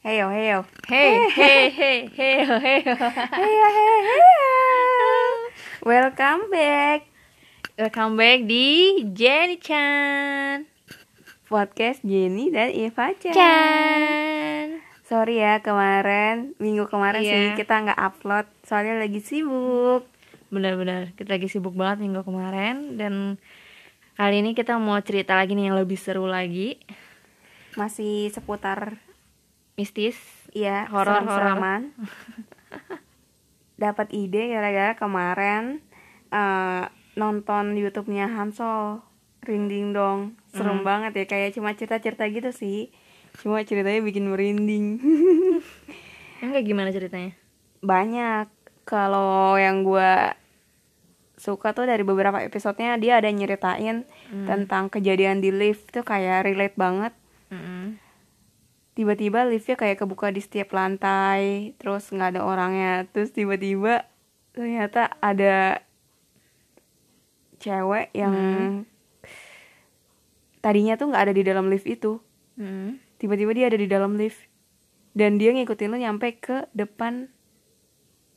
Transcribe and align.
Heyo, 0.00 0.32
heyo. 0.32 0.64
Hey, 0.88 1.28
hey, 1.36 1.68
hey, 1.70 1.98
hey, 2.08 2.36
hey. 2.48 2.80
Heyo, 2.80 3.66
heyo, 3.68 3.96
heyo. 4.08 4.32
Welcome 5.84 6.48
back. 6.48 7.04
Welcome 7.76 8.16
back 8.16 8.48
di 8.48 8.68
Jenny 9.12 9.60
Chan. 9.60 10.64
Podcast 11.44 12.00
Jenny 12.00 12.48
dan 12.48 12.72
Eva 12.72 13.12
Chan. 13.12 13.34
Chan. 13.36 14.64
Sorry 15.04 15.42
ya 15.42 15.60
kemarin, 15.60 16.54
minggu 16.56 16.86
kemarin 16.86 17.20
Iya. 17.20 17.32
sih 17.34 17.46
kita 17.58 17.82
nggak 17.82 18.00
upload 18.00 18.46
soalnya 18.62 18.96
lagi 18.96 19.20
sibuk. 19.20 20.06
Benar-benar 20.48 21.12
kita 21.12 21.36
lagi 21.36 21.50
sibuk 21.50 21.76
banget 21.76 22.06
minggu 22.06 22.22
kemarin 22.22 22.96
dan 22.96 23.36
kali 24.14 24.40
ini 24.40 24.54
kita 24.54 24.78
mau 24.78 24.96
cerita 25.02 25.36
lagi 25.36 25.52
nih 25.52 25.68
yang 25.68 25.76
lebih 25.76 26.00
seru 26.00 26.24
lagi, 26.24 26.78
Masih 27.74 28.30
seputar 28.30 28.98
mistis. 29.74 30.16
ya 30.50 30.86
Horor, 30.86 31.22
serem-sereman. 31.22 31.82
Dapat 33.80 34.12
ide 34.12 34.50
gara-gara 34.50 34.92
kemarin 34.94 35.80
eh, 36.28 36.84
nonton 37.14 37.74
YouTube-nya 37.74 38.28
Hansol. 38.28 39.00
Ring 39.40 39.66
ding 39.66 39.90
dong. 39.90 40.36
Serem 40.50 40.80
Hmm. 40.80 40.86
banget 40.86 41.12
ya 41.14 41.24
kayak 41.26 41.54
cuma 41.54 41.72
cerita-cerita 41.72 42.28
gitu 42.28 42.50
sih. 42.50 42.92
Cuma 43.36 43.62
ceritanya 43.62 44.00
bikin 44.00 44.26
merinding. 44.26 44.86
Enggak 46.40 46.64
gimana 46.64 46.90
ceritanya? 46.90 47.36
banyak 47.80 48.44
kalau 48.82 49.56
yang 49.56 49.80
gue 49.80 50.12
suka 51.34 51.72
tuh 51.72 51.88
dari 51.88 52.02
beberapa 52.02 52.36
episodenya 52.38 52.94
dia 52.94 53.16
ada 53.16 53.26
nyeritain 53.26 54.04
Hmm. 54.28 54.44
tentang 54.44 54.86
kejadian 54.86 55.40
di 55.40 55.48
lift 55.48 55.88
tuh 55.88 56.02
kayak 56.02 56.44
relate 56.44 56.76
banget 56.76 57.16
Mm-mm. 57.48 57.96
Tiba-tiba 59.00 59.48
liftnya 59.48 59.80
kayak 59.80 59.96
kebuka 59.96 60.28
di 60.28 60.44
setiap 60.44 60.76
lantai 60.76 61.72
terus 61.80 62.12
nggak 62.12 62.36
ada 62.36 62.40
orangnya 62.44 63.08
terus 63.08 63.32
tiba-tiba 63.32 64.04
ternyata 64.52 65.08
ada 65.24 65.80
cewek 67.56 68.12
yang 68.12 68.34
Hmm. 68.36 68.84
tadinya 70.60 70.96
tuh 70.96 71.08
nggak 71.08 71.24
ada 71.24 71.32
di 71.32 71.40
dalam 71.40 71.72
lift 71.72 71.88
itu 71.88 72.20
Mm-mm. 72.60 73.00
tiba-tiba 73.16 73.56
dia 73.56 73.66
ada 73.72 73.78
di 73.80 73.88
dalam 73.88 74.20
lift 74.20 74.44
dan 75.16 75.40
dia 75.40 75.56
ngikutin 75.56 75.88
lu 75.88 75.96
nyampe 75.96 76.36
ke 76.36 76.68
depan 76.76 77.32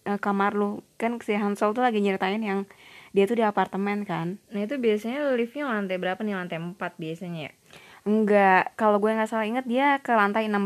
eh, 0.04 0.16
kamar 0.16 0.56
lu 0.56 0.80
kan 0.96 1.20
si 1.20 1.36
Hansol 1.36 1.76
tuh 1.76 1.84
lagi 1.84 2.00
nyeritain 2.00 2.40
yang 2.40 2.64
dia 3.12 3.28
tuh 3.28 3.36
di 3.36 3.44
apartemen 3.44 4.08
kan 4.08 4.40
Nah 4.50 4.64
itu 4.64 4.80
biasanya 4.80 5.36
liftnya 5.36 5.68
lantai 5.68 6.00
berapa 6.00 6.18
nih? 6.18 6.34
Lantai 6.34 6.58
4 6.58 6.98
biasanya 6.98 7.52
ya? 7.52 7.54
Enggak 8.04 8.76
kalau 8.76 8.98
gue 8.98 9.10
nggak 9.10 9.28
salah 9.28 9.44
inget 9.44 9.64
dia 9.64 10.00
ke 10.00 10.12
lantai 10.12 10.46
16 10.46 10.60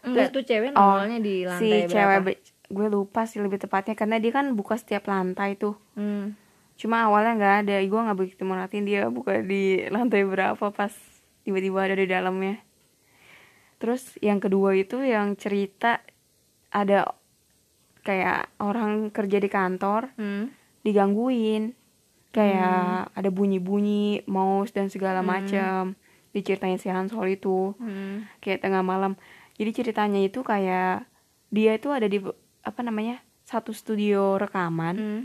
Enggak 0.00 0.32
tuh 0.32 0.42
cewek 0.42 0.72
oh, 0.72 0.74
nongolnya 0.74 1.18
di 1.18 1.44
lantai 1.44 1.60
si 1.60 1.70
berapa? 1.86 1.92
cewek 2.18 2.38
gue 2.66 2.86
lupa 2.88 3.20
sih 3.24 3.38
lebih 3.38 3.58
tepatnya 3.58 3.94
karena 3.94 4.16
dia 4.16 4.30
kan 4.30 4.54
buka 4.54 4.74
setiap 4.74 5.06
lantai 5.06 5.54
tuh 5.54 5.74
Hmm. 5.92 6.34
cuma 6.74 7.04
awalnya 7.04 7.36
nggak 7.36 7.56
ada 7.62 7.76
gue 7.78 8.00
nggak 8.00 8.18
begitu 8.18 8.42
merhatiin 8.42 8.84
dia 8.84 9.06
buka 9.06 9.38
di 9.40 9.62
lantai 9.94 10.24
berapa 10.24 10.70
pas 10.70 10.94
tiba-tiba 11.42 11.78
ada 11.82 11.94
di 11.94 12.06
dalamnya 12.06 12.56
terus 13.76 14.16
yang 14.20 14.38
kedua 14.38 14.74
itu 14.74 15.00
yang 15.00 15.34
cerita 15.34 16.00
ada 16.70 17.10
kayak 18.00 18.48
orang 18.58 19.10
kerja 19.10 19.36
di 19.36 19.48
kantor 19.48 20.10
Hmm. 20.14 20.48
digangguin 20.80 21.76
kayak 22.30 23.10
ada 23.10 23.28
bunyi-bunyi 23.28 24.24
mouse 24.24 24.70
dan 24.70 24.86
segala 24.86 25.20
Hmm. 25.20 25.98
Diceritain 26.30 26.78
si 26.78 26.86
Hansol 26.86 27.34
itu 27.34 27.74
Hmm. 27.76 28.26
kayak 28.38 28.62
tengah 28.62 28.82
malam 28.82 29.18
jadi 29.54 29.70
ceritanya 29.72 30.20
itu 30.20 30.40
kayak 30.40 31.04
dia 31.50 31.74
itu 31.74 31.90
ada 31.90 32.06
di 32.06 32.22
apa 32.60 32.80
namanya 32.80 33.18
satu 33.42 33.74
studio 33.74 34.36
rekaman 34.36 34.94
Hmm. 34.94 35.22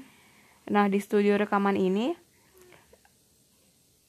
Nah 0.65 0.89
di 0.89 0.97
studio 0.97 1.37
rekaman 1.37 1.77
ini 1.77 2.17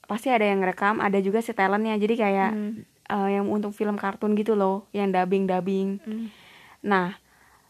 pasti 0.07 0.31
ada 0.31 0.41
yang 0.41 0.63
rekam, 0.63 0.97
ada 0.97 1.19
juga 1.19 1.37
si 1.37 1.51
talentnya. 1.51 1.99
Jadi 1.99 2.15
kayak 2.15 2.51
Hmm. 2.51 2.81
eh, 3.07 3.29
yang 3.37 3.47
untuk 3.47 3.71
film 3.71 3.95
kartun 3.95 4.33
gitu 4.33 4.51
loh, 4.51 4.83
yang 4.89 5.11
dubbing 5.11 5.45
dubbing. 5.45 6.01
Hmm. 6.01 6.27
Nah 6.81 7.15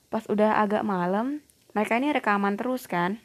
pas 0.08 0.24
udah 0.26 0.58
agak 0.58 0.82
malam, 0.82 1.44
mereka 1.74 2.00
ini 2.00 2.10
rekaman 2.10 2.56
terus 2.56 2.88
kan, 2.88 3.20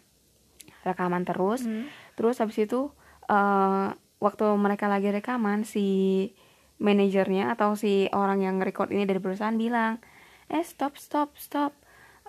rekaman 0.82 1.22
terus. 1.22 1.62
Hmm. 1.62 1.86
Terus 2.18 2.36
habis 2.36 2.58
itu 2.58 2.90
eh 3.28 3.88
waktu 4.22 4.46
mereka 4.54 4.86
lagi 4.86 5.10
rekaman 5.10 5.66
si 5.66 5.86
manajernya 6.78 7.50
atau 7.54 7.74
si 7.74 8.06
orang 8.14 8.42
yang 8.42 8.56
record 8.62 8.90
ini 8.90 9.02
dari 9.02 9.18
perusahaan 9.18 9.54
bilang, 9.54 9.98
eh 10.46 10.62
stop 10.62 10.94
stop 10.96 11.34
stop, 11.36 11.72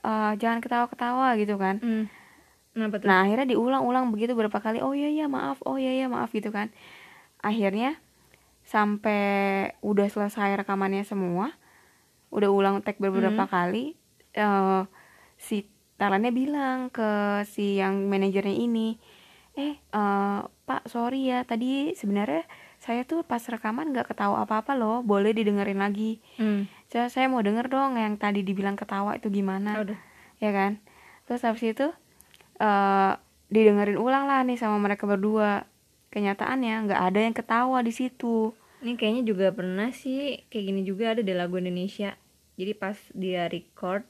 Eh, 0.04 0.34
jangan 0.36 0.60
ketawa-ketawa 0.60 1.32
gitu 1.40 1.56
kan. 1.56 1.80
Hmm. 1.80 2.12
Kenapa 2.76 3.00
tuh? 3.00 3.08
Nah 3.08 3.24
akhirnya 3.24 3.48
diulang-ulang 3.48 4.12
begitu 4.12 4.34
berapa 4.34 4.58
kali 4.58 4.82
Oh 4.82 4.92
iya 4.92 5.08
iya 5.08 5.30
maaf 5.30 5.62
Oh 5.62 5.78
iya 5.78 5.94
iya 5.94 6.10
maaf 6.10 6.34
gitu 6.34 6.50
kan 6.50 6.74
Akhirnya 7.40 8.02
Sampai 8.66 9.22
udah 9.80 10.10
selesai 10.10 10.58
rekamannya 10.60 11.06
semua 11.06 11.54
Udah 12.34 12.50
ulang 12.50 12.82
tag 12.82 12.98
beberapa 12.98 13.46
Hmm. 13.46 13.54
kali 13.54 13.94
eh 14.34 14.82
Si 15.38 15.70
talentnya 15.96 16.34
bilang 16.34 16.90
ke 16.90 17.08
si 17.46 17.78
yang 17.78 18.10
manajernya 18.10 18.58
ini 18.58 18.98
Eh 19.54 19.78
eh, 19.78 20.40
pak 20.66 20.82
sorry 20.86 21.30
ya 21.30 21.46
Tadi 21.46 21.94
sebenarnya 21.94 22.44
saya 22.82 23.06
tuh 23.06 23.24
pas 23.24 23.40
rekaman 23.40 23.94
nggak 23.94 24.12
ketawa 24.12 24.44
apa-apa 24.44 24.74
loh 24.74 25.00
Boleh 25.02 25.32
didengerin 25.32 25.80
lagi 25.80 26.20
Hmm. 26.36 26.66
saya, 26.90 27.08
saya 27.08 27.26
mau 27.26 27.40
denger 27.40 27.70
dong 27.70 27.96
yang 27.96 28.18
tadi 28.18 28.42
dibilang 28.42 28.74
ketawa 28.74 29.16
itu 29.16 29.30
gimana 29.30 29.80
Udah. 29.80 29.98
ya 30.38 30.50
kan 30.50 30.78
terus 31.24 31.42
habis 31.42 31.64
itu 31.64 31.88
eh 32.58 33.14
didengerin 33.48 33.96
ulang 33.96 34.26
lah 34.26 34.42
nih 34.42 34.58
sama 34.58 34.78
mereka 34.78 35.06
berdua 35.06 35.64
kenyataannya 36.10 36.86
nggak 36.86 37.02
ada 37.02 37.20
yang 37.22 37.34
ketawa 37.34 37.80
di 37.80 37.90
situ 37.90 38.52
Ini 38.82 38.94
kayaknya 38.94 39.24
juga 39.24 39.48
pernah 39.50 39.90
sih 39.90 40.44
kayak 40.50 40.66
gini 40.68 40.82
juga 40.84 41.16
ada 41.16 41.24
di 41.24 41.32
lagu 41.32 41.56
Indonesia. 41.56 42.20
Jadi 42.54 42.76
pas 42.76 43.00
dia 43.16 43.48
record, 43.48 44.04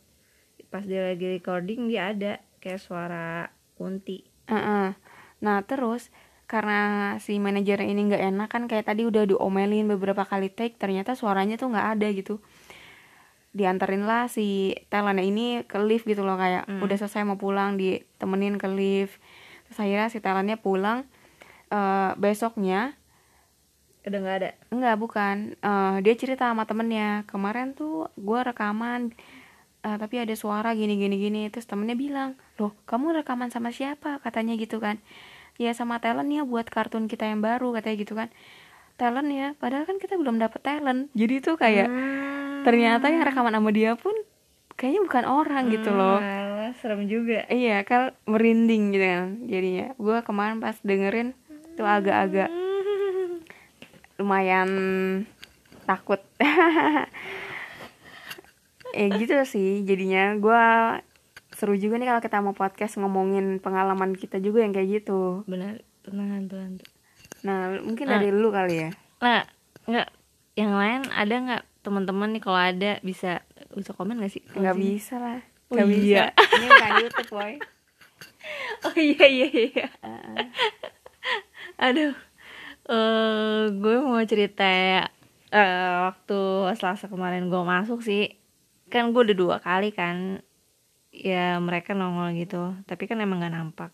pas 0.68 0.82
dia 0.82 1.14
lagi 1.14 1.30
recording 1.30 1.86
dia 1.86 2.10
ada 2.10 2.34
kayak 2.58 2.82
suara 2.82 3.54
kunti. 3.78 4.26
Heeh. 4.50 4.98
Nah 5.44 5.60
terus 5.62 6.08
karena 6.48 6.80
si 7.20 7.36
manajernya 7.36 7.88
ini 7.88 8.02
nggak 8.08 8.24
enak 8.32 8.48
kan 8.48 8.64
kayak 8.72 8.88
tadi 8.88 9.04
udah 9.04 9.28
diomelin 9.28 9.92
beberapa 9.92 10.24
kali 10.24 10.48
take 10.48 10.80
ternyata 10.80 11.20
suaranya 11.20 11.60
tuh 11.60 11.72
nggak 11.72 11.88
ada 12.00 12.08
gitu 12.16 12.40
dianterin 13.54 14.08
lah 14.10 14.26
si 14.26 14.74
talentnya 14.90 15.22
ini 15.22 15.62
ke 15.68 15.78
lift 15.78 16.10
gitu 16.10 16.26
loh 16.26 16.40
kayak 16.40 16.66
Hmm. 16.66 16.82
udah 16.82 16.98
selesai 16.98 17.22
mau 17.22 17.38
pulang 17.38 17.78
ditemenin 17.78 18.58
ke 18.58 18.66
lift 18.66 19.22
terus 19.68 19.78
akhirnya 19.78 20.08
si 20.10 20.18
talentnya 20.18 20.58
pulang 20.58 21.06
eh 21.70 22.12
besoknya 22.18 22.96
Udah 24.04 24.20
nggak 24.20 24.38
ada. 24.44 24.52
Enggak, 24.68 24.96
bukan. 25.00 25.36
Eh, 25.64 25.96
dia 26.04 26.14
cerita 26.20 26.52
sama 26.52 26.68
temennya. 26.68 27.24
Kemarin 27.24 27.72
tuh 27.72 28.12
gue 28.20 28.36
rekaman, 28.36 29.16
eh, 29.80 29.96
tapi 29.96 30.20
ada 30.20 30.36
suara 30.36 30.76
gini 30.76 31.00
gini 31.00 31.16
gini. 31.16 31.48
Terus 31.48 31.64
temennya 31.64 31.96
bilang, 31.96 32.36
loh 32.60 32.76
kamu 32.84 33.24
rekaman 33.24 33.48
sama 33.48 33.72
siapa? 33.72 34.20
Katanya 34.20 34.60
gitu 34.60 34.84
kan. 34.84 35.00
Ya 35.58 35.72
sama 35.74 36.02
talent 36.02 36.30
ya 36.30 36.42
buat 36.42 36.66
kartun 36.66 37.06
kita 37.06 37.30
yang 37.30 37.42
baru 37.42 37.74
katanya 37.78 37.98
gitu 38.00 38.14
kan. 38.14 38.30
Talent 38.98 39.30
ya, 39.30 39.48
padahal 39.58 39.90
kan 39.90 39.98
kita 39.98 40.18
belum 40.18 40.38
dapet 40.38 40.62
talent. 40.62 41.10
Jadi 41.14 41.36
tuh 41.42 41.58
kayak 41.58 41.90
Hmm. 41.90 42.62
ternyata 42.64 43.10
yang 43.10 43.26
rekaman 43.26 43.54
sama 43.54 43.70
dia 43.74 43.98
pun 43.98 44.14
kayaknya 44.74 45.02
bukan 45.06 45.24
orang 45.26 45.64
gitu 45.70 45.90
loh. 45.94 46.22
Serem 46.82 47.06
juga. 47.06 47.46
Iya 47.50 47.86
kan 47.86 48.18
merinding 48.26 48.94
gitu 48.94 49.06
kan 49.06 49.28
jadinya. 49.46 49.94
Gue 49.98 50.18
kemarin 50.26 50.58
pas 50.58 50.78
dengerin 50.82 51.38
tuh 51.74 51.86
agak-agak 51.86 52.50
lumayan 54.18 54.70
takut 55.84 56.22
eh 58.94 59.10
gitu 59.20 59.36
sih 59.44 59.82
jadinya 59.84 60.38
gua 60.38 60.64
seru 61.54 61.74
juga 61.74 61.96
nih 61.96 62.08
kalau 62.08 62.22
kita 62.22 62.38
mau 62.40 62.52
podcast 62.52 62.98
ngomongin 62.98 63.58
pengalaman 63.58 64.14
kita 64.14 64.38
juga 64.38 64.60
yang 64.60 64.72
kayak 64.72 65.02
gitu 65.02 65.46
Benar, 65.46 65.80
tenang 66.02 66.46
tenang. 66.46 66.74
nah 67.42 67.60
mungkin 67.78 68.06
Ah. 68.06 68.18
dari 68.18 68.30
lu 68.30 68.50
kali 68.50 68.76
ya 68.80 68.90
Nah, 69.20 69.48
nggak 69.84 70.08
yang 70.54 70.74
lain 70.74 71.02
ada 71.10 71.36
nggak 71.36 71.64
teman-teman 71.82 72.30
nih 72.30 72.42
kalau 72.42 72.60
ada 72.60 72.92
bisa 73.00 73.40
bisa 73.72 73.92
komen 73.92 74.18
nggak 74.18 74.30
sih? 74.30 74.44
nggak 74.50 74.76
bisa 74.76 75.16
lah 75.16 75.40
Oh 75.66 75.74
nggak 75.74 75.88
iya. 75.88 75.96
bisa 75.96 76.24
ini 76.54 76.68
bukan 76.70 76.92
YouTube 77.00 77.32
boy 77.32 77.54
Oh 78.84 78.94
iya 78.94 79.24
iya 79.26 79.48
iya. 79.50 79.88
Heeh. 79.98 80.36
Aduh, 81.80 82.12
eh 82.86 83.62
gue 83.72 83.96
mau 84.02 84.20
cerita 84.24 84.62
ya, 84.62 85.08
eh, 85.50 85.72
waktu 86.04 86.40
Selasa 86.74 87.08
kemarin 87.08 87.48
gue 87.48 87.62
masuk 87.62 88.00
sih, 88.00 88.36
kan 88.88 89.10
gue 89.10 89.22
udah 89.24 89.38
dua 89.38 89.58
kali 89.58 89.92
kan, 89.92 90.44
ya 91.14 91.62
mereka 91.62 91.94
nongol 91.94 92.34
gitu, 92.36 92.74
tapi 92.90 93.06
kan 93.06 93.22
emang 93.22 93.46
gak 93.46 93.54
nampak. 93.54 93.92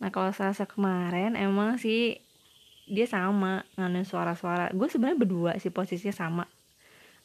Nah 0.00 0.12
kalau 0.12 0.30
Selasa 0.36 0.68
kemarin 0.68 1.34
emang 1.34 1.80
sih 1.80 2.20
dia 2.84 3.08
sama 3.08 3.64
ngandelin 3.80 4.04
suara-suara. 4.04 4.68
Gue 4.76 4.92
sebenarnya 4.92 5.18
berdua 5.18 5.52
sih 5.56 5.72
posisinya 5.72 6.14
sama. 6.14 6.44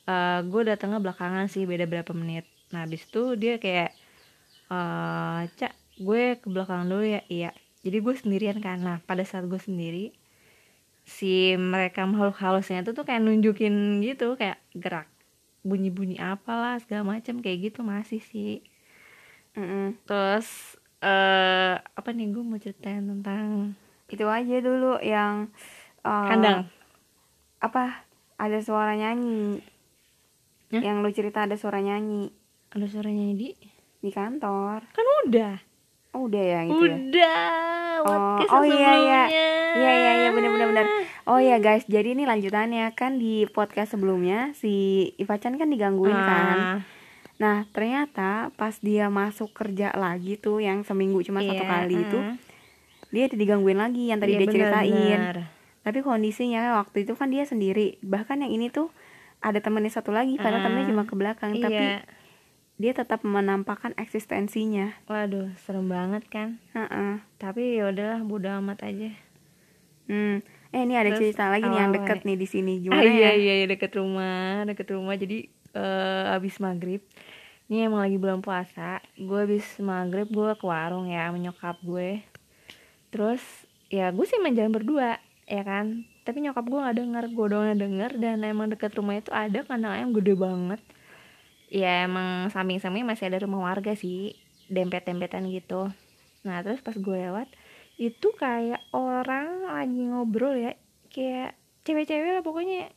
uh, 0.10 0.40
gue 0.42 0.62
datangnya 0.66 0.98
belakangan 1.04 1.46
sih 1.52 1.70
beda 1.70 1.86
berapa 1.86 2.12
menit 2.18 2.50
nah 2.70 2.86
habis 2.86 3.06
itu 3.06 3.34
dia 3.38 3.58
kayak 3.58 3.94
uh, 4.70 5.46
cak 5.58 5.74
gue 5.98 6.38
ke 6.38 6.48
belakang 6.50 6.86
dulu 6.86 7.06
ya 7.06 7.22
iya 7.28 7.52
jadi 7.82 7.98
gue 8.02 8.14
sendirian 8.14 8.58
kan 8.62 8.78
nah 8.82 8.98
pada 9.06 9.26
saat 9.26 9.50
gue 9.50 9.58
sendiri 9.58 10.14
si 11.10 11.58
mereka 11.58 12.06
makhluk 12.06 12.38
halusnya 12.38 12.86
itu 12.86 12.94
tuh 12.94 13.02
kayak 13.02 13.26
nunjukin 13.26 14.06
gitu 14.06 14.38
kayak 14.38 14.62
gerak 14.78 15.10
bunyi-bunyi 15.66 16.22
apalah 16.22 16.78
segala 16.78 17.18
macam 17.18 17.42
kayak 17.42 17.74
gitu 17.74 17.82
masih 17.82 18.22
sih 18.22 18.62
Mm 19.60 19.68
-mm. 19.68 19.88
terus 20.08 20.80
uh, 21.04 21.76
apa 21.84 22.10
nih 22.16 22.32
gue 22.32 22.44
mau 22.44 22.56
ceritain 22.56 23.04
tentang 23.04 23.76
itu 24.10 24.26
aja 24.26 24.56
dulu 24.64 24.98
yang 25.04 25.52
uh, 26.02 26.30
kandang. 26.32 26.66
apa? 27.62 28.08
Ada 28.40 28.64
suara 28.64 28.96
nyanyi. 28.96 29.60
Hah? 30.70 30.82
yang 30.86 31.02
lu 31.02 31.10
cerita 31.10 31.46
ada 31.46 31.58
suara 31.58 31.82
nyanyi. 31.82 32.30
Ada 32.74 32.86
suaranya 32.90 33.34
di? 33.34 33.54
Di 34.00 34.10
kantor. 34.14 34.86
Kan 34.94 35.06
udah? 35.26 35.58
Oh, 36.14 36.26
udah 36.26 36.42
ya 36.42 36.60
gitu 36.66 36.86
ya? 36.86 36.94
Udah. 36.98 37.46
Oh, 38.00 38.08
podcast 38.08 38.54
oh 38.56 38.64
iya 38.64 38.92
iya. 38.96 39.24
iya 39.76 39.92
iya 39.92 40.12
iya 40.24 40.30
benar 40.32 40.50
benar 40.56 40.68
benar 40.72 40.86
oh 41.28 41.38
iya 41.38 41.58
guys. 41.60 41.84
Jadi 41.86 42.16
ini 42.16 42.24
lanjutannya. 42.26 42.96
Kan 42.96 43.20
di 43.22 43.46
podcast 43.50 43.94
sebelumnya 43.94 44.56
si 44.56 45.06
Ivacan 45.20 45.60
kan 45.60 45.70
digangguin 45.70 46.16
kan? 46.16 46.58
Ah, 46.58 46.78
nah 47.40 47.64
ternyata 47.72 48.52
pas 48.60 48.76
dia 48.84 49.08
masuk 49.08 49.56
kerja 49.56 49.96
lagi 49.96 50.36
tuh 50.36 50.60
yang 50.60 50.84
seminggu 50.84 51.24
cuma 51.24 51.40
satu 51.40 51.64
iya, 51.64 51.72
kali 51.72 51.96
itu 51.96 52.20
ah. 52.20 52.36
dia 53.16 53.26
digangguin 53.32 53.80
lagi 53.80 54.12
yang 54.12 54.20
tadi 54.20 54.36
Iya, 54.36 54.40
dia 54.44 54.48
benar, 54.52 54.56
ceritain. 54.60 55.20
benar. 55.24 55.38
tapi 55.80 56.00
kondisinya 56.04 56.76
waktu 56.84 57.08
itu 57.08 57.16
kan 57.16 57.32
dia 57.32 57.48
sendiri. 57.48 57.98
Bahkan 58.04 58.44
yang 58.44 58.52
ini 58.52 58.68
tuh 58.70 58.92
ada 59.40 59.64
temennya 59.64 59.90
satu 59.90 60.12
lagi 60.12 60.36
padahal 60.36 60.62
Ah, 60.62 60.66
temennya 60.68 60.92
cuma 60.92 61.08
ke 61.08 61.16
belakang. 61.16 61.56
Tapi 61.58 61.74
iya 61.74 62.04
dia 62.80 62.96
tetap 62.96 63.28
menampakkan 63.28 63.92
eksistensinya. 64.00 64.96
Waduh 65.12 65.52
serem 65.68 65.92
banget 65.92 66.24
kan? 66.32 66.64
Heeh. 66.72 67.20
tapi 67.36 67.76
ya 67.76 67.92
udahlah 67.92 68.24
bodo 68.24 68.48
amat 68.64 68.88
aja. 68.88 69.12
Hmm. 70.08 70.40
Eh 70.72 70.88
ini 70.88 70.96
ada 70.96 71.12
Terus, 71.12 71.36
cerita 71.36 71.52
lagi 71.52 71.68
nih 71.68 71.76
yang 71.76 71.92
deket 71.92 72.24
nih 72.24 72.40
di 72.40 72.48
sini. 72.48 72.74
Ah, 72.80 72.82
gimana 72.88 73.04
iya 73.04 73.12
ya? 73.12 73.32
iya 73.36 73.54
iya, 73.64 73.66
deket 73.68 73.92
rumah 74.00 74.64
deket 74.64 74.88
rumah. 74.96 75.20
Jadi 75.20 75.52
eh 75.76 76.26
abis 76.34 76.64
maghrib 76.64 77.04
ini 77.70 77.86
emang 77.86 78.02
lagi 78.02 78.18
bulan 78.18 78.42
puasa 78.42 78.98
gue 79.14 79.40
abis 79.46 79.78
maghrib 79.78 80.26
gue 80.26 80.58
ke 80.58 80.66
warung 80.66 81.06
ya 81.06 81.30
menyokap 81.30 81.78
gue. 81.86 82.26
Terus 83.14 83.42
ya 83.94 84.10
gue 84.10 84.26
sih 84.26 84.42
main 84.42 84.58
jalan 84.58 84.74
berdua 84.74 85.22
ya 85.46 85.62
kan? 85.62 86.10
Tapi 86.26 86.42
nyokap 86.42 86.66
gue 86.66 86.80
nggak 86.82 86.98
denger 86.98 87.24
gue 87.30 87.46
doang 87.46 87.68
yang 87.70 87.82
denger 87.86 88.12
dan 88.18 88.42
emang 88.42 88.74
deket 88.74 88.98
rumah 88.98 89.22
itu 89.22 89.30
ada 89.30 89.62
kandang 89.62 89.94
ayam 89.94 90.10
gede 90.18 90.34
banget. 90.34 90.82
Ya 91.70 92.10
emang 92.10 92.50
samping-samping 92.50 93.06
masih 93.06 93.30
ada 93.30 93.46
rumah 93.46 93.62
warga 93.62 93.94
sih 93.94 94.34
dempet-dempetan 94.66 95.46
gitu. 95.54 95.94
Nah 96.42 96.66
terus 96.66 96.82
pas 96.82 96.98
gue 96.98 97.18
lewat 97.22 97.54
itu 98.02 98.34
kayak 98.34 98.82
orang 98.98 99.70
lagi 99.70 100.10
ngobrol 100.10 100.58
ya 100.58 100.74
kayak 101.14 101.54
cewek-cewek 101.86 102.34
lah 102.34 102.42
pokoknya. 102.42 102.90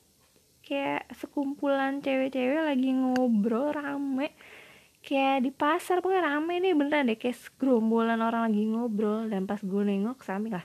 Kayak 0.64 1.12
sekumpulan 1.12 2.00
cewek-cewek 2.00 2.64
lagi 2.64 2.88
ngobrol 2.96 3.76
rame 3.76 4.32
kayak 5.02 5.42
di 5.42 5.50
pasar 5.50 5.98
pokoknya 5.98 6.22
rame 6.30 6.62
nih 6.62 6.78
beneran 6.78 7.10
deh 7.10 7.18
kayak 7.18 7.34
segerombolan 7.34 8.22
orang 8.22 8.46
lagi 8.46 8.62
ngobrol 8.70 9.26
dan 9.26 9.50
pas 9.50 9.58
gue 9.58 9.82
nengok 9.82 10.22
samping 10.22 10.54
lah. 10.54 10.64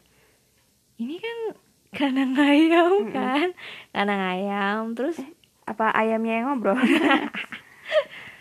Ini 1.01 1.17
kan 1.17 1.37
kandang 1.97 2.37
ayam 2.53 3.09
kan? 3.09 3.57
Kandang 3.89 4.21
ayam 4.21 4.93
terus 4.93 5.17
apa 5.65 5.89
ayamnya 5.97 6.41
yang 6.41 6.45
ngobrol? 6.53 6.77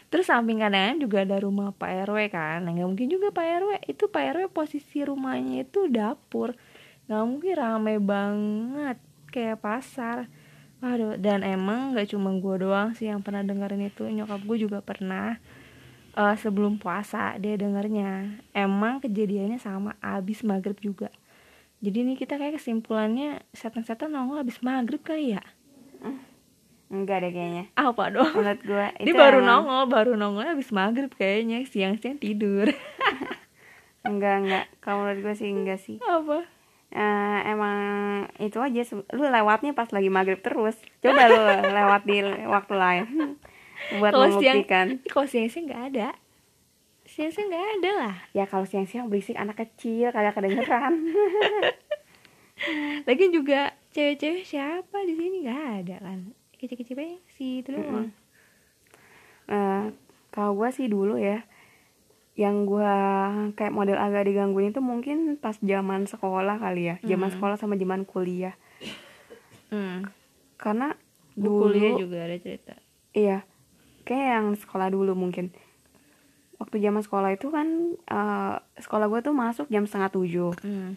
Terus 0.07 0.31
samping 0.31 0.63
kandang 0.63 0.95
ayam 0.95 0.99
juga 1.03 1.27
ada 1.27 1.37
rumah 1.43 1.75
Pak 1.75 2.07
RW 2.07 2.31
kan? 2.31 2.63
Nah 2.63 2.71
nggak 2.71 2.89
mungkin 2.89 3.09
juga 3.11 3.35
Pak 3.35 3.47
RW 3.67 3.71
itu 3.91 4.05
Pak 4.07 4.25
RW 4.39 4.43
posisi 4.53 5.03
rumahnya 5.03 5.67
itu 5.67 5.91
dapur. 5.91 6.55
Nggak 7.11 7.25
mungkin 7.27 7.55
rame 7.59 7.95
banget 7.99 8.97
kayak 9.35 9.59
pasar. 9.65 10.31
Waduh, 10.77 11.17
dan 11.17 11.41
emang 11.41 11.97
gak 11.97 12.13
cuma 12.13 12.37
gue 12.37 12.69
doang 12.69 12.93
sih 12.93 13.09
yang 13.09 13.25
pernah 13.25 13.41
dengerin 13.41 13.89
itu. 13.89 14.05
Nyokap 14.05 14.45
gue 14.45 14.57
juga 14.61 14.85
pernah 14.85 15.41
eh, 16.17 16.37
Sebelum 16.41 16.81
puasa 16.81 17.37
dia 17.37 17.61
dengernya. 17.61 18.41
Emang 18.57 19.05
kejadiannya 19.05 19.61
sama 19.61 19.95
abis 20.01 20.43
maghrib 20.43 20.77
juga. 20.81 21.13
Jadi 21.85 22.09
nih 22.09 22.17
kita 22.17 22.41
kayak 22.41 22.57
kesimpulannya 22.57 23.45
Setan-setan 23.53 24.09
nongol 24.09 24.41
abis 24.41 24.65
maghrib 24.65 25.05
kali 25.05 25.37
ya? 25.37 25.45
Enggak 26.87 27.27
deh 27.27 27.33
kayaknya. 27.35 27.65
Apa 27.75 28.15
dong? 28.15 28.31
menurut 28.33 28.63
gue 28.63 28.87
Dia 29.03 29.15
baru 29.15 29.43
nongol, 29.43 29.91
baru 29.91 30.13
nongol 30.15 30.47
abis 30.55 30.71
maghrib 30.71 31.11
kayaknya. 31.13 31.67
Siang-siang 31.67 32.23
tidur. 32.23 32.71
Enggak 34.07 34.35
enggak. 34.47 34.65
Kalau 34.79 35.03
menurut 35.03 35.19
gue 35.19 35.35
sih 35.35 35.51
enggak 35.51 35.83
sih. 35.83 35.99
Apa? 35.99 36.47
Eh, 36.95 37.39
emang 37.51 37.79
itu 38.39 38.63
aja. 38.63 38.87
Lu 39.11 39.27
lewatnya 39.27 39.75
pas 39.75 39.91
lagi 39.91 40.07
maghrib 40.07 40.39
terus. 40.39 40.79
Coba 41.03 41.27
lu 41.27 41.43
lewat 41.83 42.03
di 42.07 42.23
waktu 42.47 42.75
lain 42.79 43.07
buat 43.93 44.11
Kalau 44.11 44.27
siang, 44.33 44.57
membuktikan. 44.59 44.87
kalau 45.05 45.27
siang-siang 45.27 45.65
gak 45.67 45.83
ada. 45.91 46.09
Siang-siang 47.05 47.49
gak 47.49 47.67
ada 47.77 47.91
lah. 47.97 48.17
Ya 48.33 48.45
kalau 48.45 48.65
siang-siang 48.65 49.07
berisik 49.07 49.35
anak 49.35 49.57
kecil 49.57 50.11
kagak 50.11 50.35
kedengeran. 50.35 50.95
Lagi 53.09 53.25
juga 53.29 53.61
cewek-cewek 53.91 54.43
siapa 54.43 54.99
di 55.03 55.15
sini? 55.15 55.37
Gak 55.43 55.63
ada 55.83 55.97
kan? 56.01 56.19
Kecil-kecil 56.55 56.97
aja 56.97 57.19
si 57.31 57.61
itu 57.61 57.71
doang. 57.71 58.11
Eh, 59.47 59.85
kalau 60.31 60.53
gue 60.55 60.69
sih 60.71 60.87
dulu 60.87 61.15
ya 61.15 61.45
yang 62.35 62.65
gue 62.65 62.93
kayak 63.55 63.73
model 63.73 63.97
agak 63.97 64.27
digangguin 64.27 64.69
itu 64.69 64.81
mungkin 64.81 65.17
pas 65.37 65.57
zaman 65.57 66.05
sekolah 66.05 66.57
kali 66.57 66.83
ya. 66.87 66.97
Zaman 67.03 67.29
Hmm. 67.29 67.35
sekolah 67.35 67.57
sama 67.57 67.75
zaman 67.75 68.05
kuliah. 68.05 68.57
Hmm. 69.67 70.07
karena 70.57 70.95
dulu 71.35 71.69
kuliah 71.69 71.99
juga 71.99 72.23
ada 72.23 72.39
cerita. 72.39 72.79
Iya 73.11 73.43
kayak 74.07 74.27
yang 74.39 74.47
sekolah 74.55 74.89
dulu 74.89 75.19
mungkin. 75.19 75.51
Waktu 76.57 76.81
zaman 76.81 77.03
sekolah 77.05 77.37
itu 77.37 77.53
kan 77.53 77.67
eh, 77.99 78.57
sekolah 78.81 79.11
gue 79.11 79.21
tuh 79.21 79.35
masuk 79.35 79.67
jam 79.69 79.85
setengah 79.85 80.11
tujuh. 80.15 80.55
Hmm. 80.63 80.95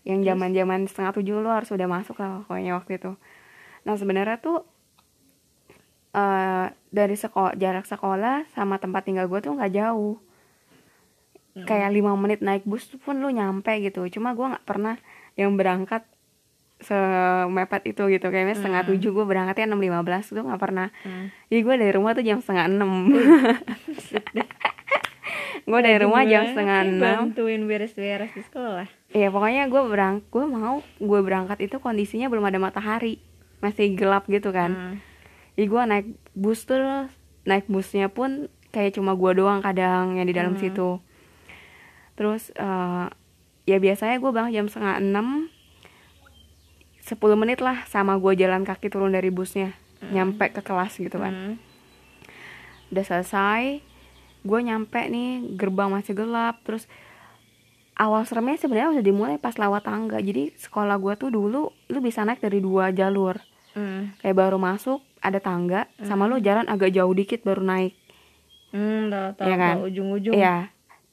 yang 0.00 0.24
zaman 0.24 0.56
zaman 0.56 0.80
setengah 0.88 1.12
tujuh 1.12 1.44
lo 1.44 1.52
harus 1.52 1.68
udah 1.76 1.84
masuk 1.84 2.16
lah 2.16 2.40
pokoknya 2.40 2.72
waktu 2.72 2.96
itu. 2.96 3.12
Nah 3.84 3.94
sebenarnya 4.00 4.40
tuh 4.40 4.64
eh 6.16 6.72
dari 6.88 7.16
sekolah 7.20 7.52
jarak 7.60 7.84
sekolah 7.84 8.48
sama 8.56 8.80
tempat 8.80 9.04
tinggal 9.04 9.28
gue 9.28 9.40
tuh 9.44 9.56
nggak 9.56 9.74
jauh. 9.76 10.16
Hmm. 11.50 11.66
kayak 11.66 11.90
lima 11.90 12.14
menit 12.14 12.46
naik 12.46 12.62
bus 12.62 12.86
pun 13.02 13.18
lu 13.18 13.28
nyampe 13.28 13.74
gitu. 13.82 14.06
Cuma 14.08 14.32
gue 14.38 14.46
nggak 14.54 14.64
pernah 14.64 14.96
yang 15.34 15.58
berangkat 15.58 16.06
semepet 16.80 17.82
itu 17.86 18.02
gitu. 18.08 18.26
Kayaknya 18.26 18.56
setengah 18.56 18.82
Hmm. 18.82 18.90
tujuh 18.90 19.10
gue 19.10 19.24
berangkatnya 19.24 19.66
enam 19.66 19.78
lima 19.78 20.00
belas 20.00 20.26
tuh 20.26 20.38
nggak 20.38 20.58
pernah. 20.58 20.88
Hmm. 21.00 21.28
jadi 21.46 21.60
gue 21.60 21.74
dari 21.78 21.92
rumah 21.92 22.12
tuh 22.12 22.22
jam 22.22 22.38
setengah 22.38 22.66
enam. 22.66 22.90
Gue 25.60 25.80
dari 25.80 26.00
rumah 26.00 26.24
jam 26.24 26.42
setengah 26.44 26.78
enam. 26.82 27.30
Bantuin 27.30 27.62
beres-beres 27.62 28.32
di 28.32 28.42
sekolah. 28.42 28.88
Iya 29.08 29.28
pokoknya 29.28 29.68
gue 29.68 29.82
berang 29.84 30.18
gue 30.24 30.42
mau 30.44 30.80
gue 30.96 31.20
berangkat 31.20 31.62
itu 31.62 31.78
kondisinya 31.78 32.26
belum 32.26 32.42
ada 32.42 32.58
matahari. 32.58 33.22
Masih 33.60 33.92
gelap 33.92 34.26
gitu 34.26 34.50
kan. 34.50 34.72
Hmm. 34.72 34.96
jadi 35.52 35.66
gue 35.68 35.82
naik 35.84 36.06
bus 36.32 36.64
tuh 36.64 36.80
naik 37.44 37.68
busnya 37.68 38.08
pun 38.08 38.48
kayak 38.70 38.96
cuma 38.96 39.12
gue 39.12 39.30
doang 39.34 39.60
kadang 39.60 40.16
yang 40.16 40.24
di 40.24 40.32
dalam 40.32 40.56
Hmm. 40.56 40.62
situ. 40.62 40.90
Terus 42.14 42.48
eh, 42.50 43.06
ya 43.64 43.76
biasanya 43.76 44.16
gue 44.16 44.30
bangun 44.30 44.52
jam 44.52 44.66
setengah 44.66 44.96
enam 44.98 45.46
10 47.10 47.18
menit 47.34 47.58
lah 47.58 47.82
sama 47.84 48.14
gue 48.14 48.32
jalan 48.34 48.62
kaki 48.62 48.86
turun 48.86 49.10
dari 49.10 49.28
busnya 49.28 49.74
nyampe 50.02 50.48
ke 50.48 50.60
kelas 50.60 50.94
gitu 50.96 51.16
kan 51.16 51.32
Hmm. 51.32 51.54
udah 52.88 53.04
selesai 53.04 53.82
gue 54.40 54.60
nyampe 54.60 54.96
nih 55.04 55.30
gerbang 55.54 55.90
masih 55.90 56.14
gelap 56.14 56.62
terus 56.62 56.88
awal 57.94 58.24
seremnya 58.24 58.56
sebenarnya 58.56 58.94
udah 58.94 59.04
dimulai 59.04 59.36
pas 59.36 59.52
lewat 59.54 59.84
tangga 59.84 60.16
jadi 60.18 60.54
sekolah 60.56 60.96
gue 60.96 61.14
tuh 61.16 61.28
dulu 61.28 61.62
lu 61.68 61.98
bisa 62.00 62.22
naik 62.22 62.38
dari 62.38 62.58
dua 62.58 62.88
jalur 62.90 63.36
Hmm. 63.70 64.10
kayak 64.18 64.34
baru 64.34 64.58
masuk 64.58 64.98
ada 65.20 65.38
tangga 65.38 65.86
sama 66.00 66.26
lu 66.26 66.38
jalan 66.38 66.66
agak 66.66 66.90
jauh 66.90 67.12
dikit 67.12 67.42
baru 67.42 67.60
naik 67.60 67.94
Hmm, 68.70 69.06
tahu 69.06 69.28
tahu 69.36 69.46
Iya 69.46 69.56
kan? 69.56 69.74
ujung-ujung. 69.82 70.34
Iya 70.34 70.56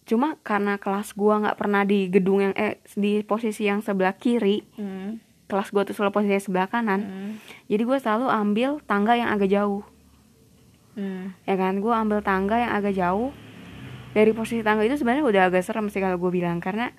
cuma 0.03 0.39
karena 0.39 0.77
kelas 0.77 1.11
gua 1.11 1.37
nggak 1.37 1.53
pernah 1.55 1.83
di 1.83 2.07
gedung 2.07 2.39
yang 2.39 2.55
eh 2.55 2.79
di 2.93 3.19
posisi 3.21 3.65
yang 3.65 3.83
sebelah 3.83 4.15
kiri 4.15 4.63
Hmm. 4.73 5.19
Kelas 5.47 5.71
gua 5.71 5.83
tuh 5.83 5.91
selalu 5.91 6.11
posisi 6.13 6.43
sebelah 6.43 6.67
kanan 6.67 7.01
Hmm. 7.01 7.31
jadi 7.65 7.81
gue 7.81 7.97
selalu 7.97 8.27
ambil 8.27 8.69
tangga 8.83 9.13
yang 9.13 9.27
agak 9.27 9.49
jauh 9.49 9.83
Hmm. 10.93 11.31
ya 11.43 11.55
kan 11.55 11.77
gue 11.77 11.93
ambil 11.93 12.19
tangga 12.19 12.57
yang 12.57 12.71
agak 12.71 12.93
jauh 12.93 13.29
dari 14.11 14.31
posisi 14.31 14.59
tangga 14.59 14.81
itu 14.81 14.95
sebenarnya 14.95 15.23
udah 15.23 15.41
agak 15.47 15.61
serem 15.61 15.87
sih 15.87 15.99
kalau 15.99 16.17
gue 16.17 16.31
bilang 16.31 16.57
karena 16.57 16.89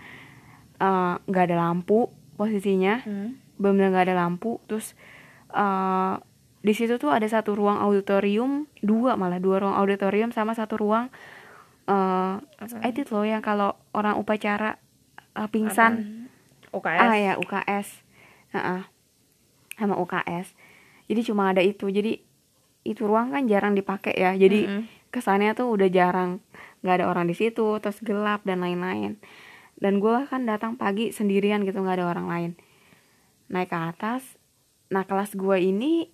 eh, 0.77 1.15
nggak 1.19 1.45
ada 1.45 1.57
lampu 1.59 2.07
posisinya 2.35 3.03
Hmm. 3.03 3.35
benar 3.55 3.91
nggak 3.91 4.07
ada 4.07 4.17
lampu 4.17 4.63
terus 4.65 4.95
eh, 5.51 6.15
di 6.59 6.73
situ 6.73 6.95
tuh 6.97 7.11
ada 7.11 7.25
satu 7.25 7.53
ruang 7.53 7.79
auditorium 7.79 8.67
dua 8.79 9.15
malah 9.15 9.39
dua 9.39 9.59
ruang 9.59 9.75
auditorium 9.75 10.31
sama 10.31 10.53
satu 10.53 10.75
ruang 10.77 11.11
Apa? 11.89 12.85
edit 12.85 13.09
loh 13.09 13.25
yang 13.25 13.41
kalau 13.41 13.73
orang 13.91 14.15
upacara 14.15 14.77
eh, 15.33 15.49
pingsan? 15.49 16.27
UKS 16.69 17.01
ah 17.01 17.17
ya 17.17 17.33
UKS 17.35 17.89
Heeh. 18.51 18.83
sama 19.79 19.95
UKS 19.95 20.59
jadi 21.09 21.21
cuma 21.25 21.51
ada 21.51 21.65
itu. 21.65 21.89
Jadi 21.89 22.21
itu 22.85 23.03
ruang 23.03 23.33
kan 23.33 23.49
jarang 23.49 23.73
dipakai 23.73 24.13
ya. 24.13 24.37
Jadi 24.37 24.69
Mm-mm. 24.69 24.83
kesannya 25.09 25.57
tuh 25.57 25.73
udah 25.73 25.89
jarang. 25.89 26.45
Nggak 26.85 26.95
ada 27.01 27.07
orang 27.09 27.27
di 27.27 27.35
situ 27.35 27.81
terus 27.81 27.99
gelap 28.05 28.45
dan 28.45 28.61
lain-lain. 28.61 29.17
Dan 29.75 29.99
gue 29.99 30.29
kan 30.29 30.45
datang 30.45 30.77
pagi 30.77 31.11
sendirian 31.11 31.65
gitu 31.65 31.81
nggak 31.81 31.97
ada 31.99 32.07
orang 32.07 32.27
lain. 32.29 32.51
Naik 33.49 33.73
ke 33.73 33.79
atas. 33.79 34.23
Nah 34.93 35.09
kelas 35.09 35.33
gue 35.33 35.57
ini 35.59 36.13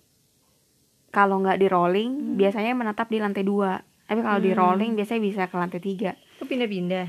kalau 1.11 1.43
nggak 1.43 1.59
di 1.59 1.67
rolling 1.67 2.39
biasanya 2.39 2.71
menetap 2.71 3.11
di 3.11 3.19
lantai 3.19 3.43
dua. 3.43 3.83
Tapi 4.07 4.19
kalau 4.21 4.39
di 4.39 4.55
Hmm. 4.55 4.59
rolling 4.59 4.91
biasanya 4.95 5.21
bisa 5.21 5.41
ke 5.51 5.55
lantai 5.59 5.83
tiga. 5.83 6.15
Kok 6.39 6.47
pindah-pindah? 6.47 7.07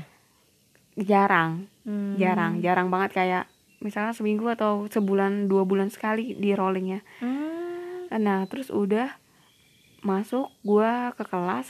Jarang. 0.97 1.71
Hmm. 1.87 2.19
jarang. 2.19 2.59
Jarang 2.59 2.91
banget 2.91 3.15
kayak 3.15 3.43
misalnya 3.79 4.11
seminggu 4.11 4.47
atau 4.47 4.85
sebulan 4.85 5.45
dua 5.45 5.63
bulan 5.63 5.87
sekali 5.87 6.33
di 6.33 6.51
rollingnya 6.51 7.01
Hmm. 7.19 8.09
nah 8.13 8.43
terus 8.45 8.69
udah 8.69 9.13
masuk 9.99 10.53
gua 10.61 11.11
ke 11.13 11.23
kelas 11.23 11.67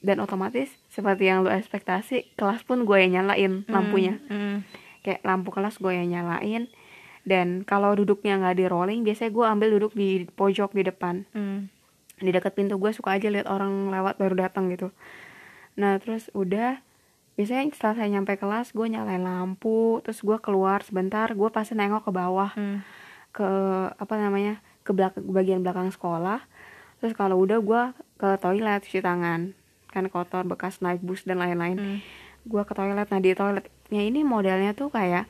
dan 0.00 0.18
otomatis 0.18 0.68
seperti 0.86 1.26
yang 1.26 1.40
lu 1.40 1.50
ekspektasi 1.50 2.36
kelas 2.36 2.60
pun 2.62 2.84
gue 2.84 2.96
yang 2.98 3.16
nyalain 3.18 3.64
lampunya 3.66 4.20
Hmm. 4.26 4.60
kayak 5.00 5.20
lampu 5.22 5.48
kelas 5.48 5.76
gue 5.76 5.92
yang 5.92 6.08
nyalain 6.10 6.68
dan 7.24 7.62
kalau 7.62 7.92
duduknya 7.94 8.36
nggak 8.36 8.56
di 8.58 8.66
rolling 8.66 9.00
biasanya 9.00 9.32
gue 9.32 9.44
ambil 9.46 9.68
duduk 9.72 9.92
di 9.92 10.28
pojok 10.28 10.72
di 10.72 10.82
depan 10.82 11.24
Hmm. 11.32 11.72
di 12.16 12.30
dekat 12.30 12.52
pintu 12.52 12.76
gue 12.76 12.92
suka 12.92 13.16
aja 13.16 13.26
lihat 13.26 13.48
orang 13.48 13.88
lewat 13.88 14.16
baru 14.16 14.36
datang 14.38 14.68
gitu 14.68 14.92
nah 15.74 15.96
terus 15.96 16.28
udah 16.32 16.84
biasanya 17.34 17.66
setelah 17.68 17.94
saya 17.96 18.08
nyampe 18.10 18.34
kelas 18.34 18.70
gue 18.70 18.86
nyalain 18.86 19.20
lampu 19.20 19.98
terus 20.00 20.20
gue 20.20 20.38
keluar 20.38 20.80
sebentar 20.80 21.26
gue 21.28 21.48
pasti 21.48 21.74
nengok 21.74 22.04
ke 22.04 22.12
bawah 22.12 22.50
Hmm. 22.52 22.80
ke 23.30 23.48
apa 23.92 24.14
namanya 24.14 24.58
ke 24.80 24.90
belakang 24.90 25.26
bagian 25.26 25.60
belakang 25.60 25.88
sekolah 25.88 26.38
terus 26.98 27.12
kalau 27.12 27.36
udah 27.36 27.58
gue 27.58 27.82
ke 28.14 28.28
toilet 28.38 28.80
cuci 28.80 29.00
tangan 29.00 29.50
kan 29.88 30.06
kotor 30.08 30.42
bekas 30.44 30.78
naik 30.78 31.00
bus 31.00 31.22
dan 31.22 31.38
lain-lain 31.38 31.74
Hmm. 31.74 31.98
gue 32.44 32.62
ke 32.62 32.72
toilet 32.72 33.04
nah 33.04 33.18
di 33.18 33.32
toiletnya 33.32 33.70
ini 34.00 34.22
modelnya 34.22 34.70
tuh 34.72 34.88
kayak 34.88 35.26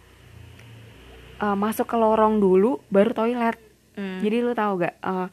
eh, 1.39 1.57
masuk 1.57 1.87
ke 1.87 1.97
lorong 1.97 2.39
dulu 2.39 2.85
baru 2.89 3.13
toilet 3.13 3.57
Hmm. 3.95 4.19
jadi 4.21 4.43
lu 4.43 4.53
tahu 4.53 4.83
gak 4.83 4.99
eh, 4.99 5.29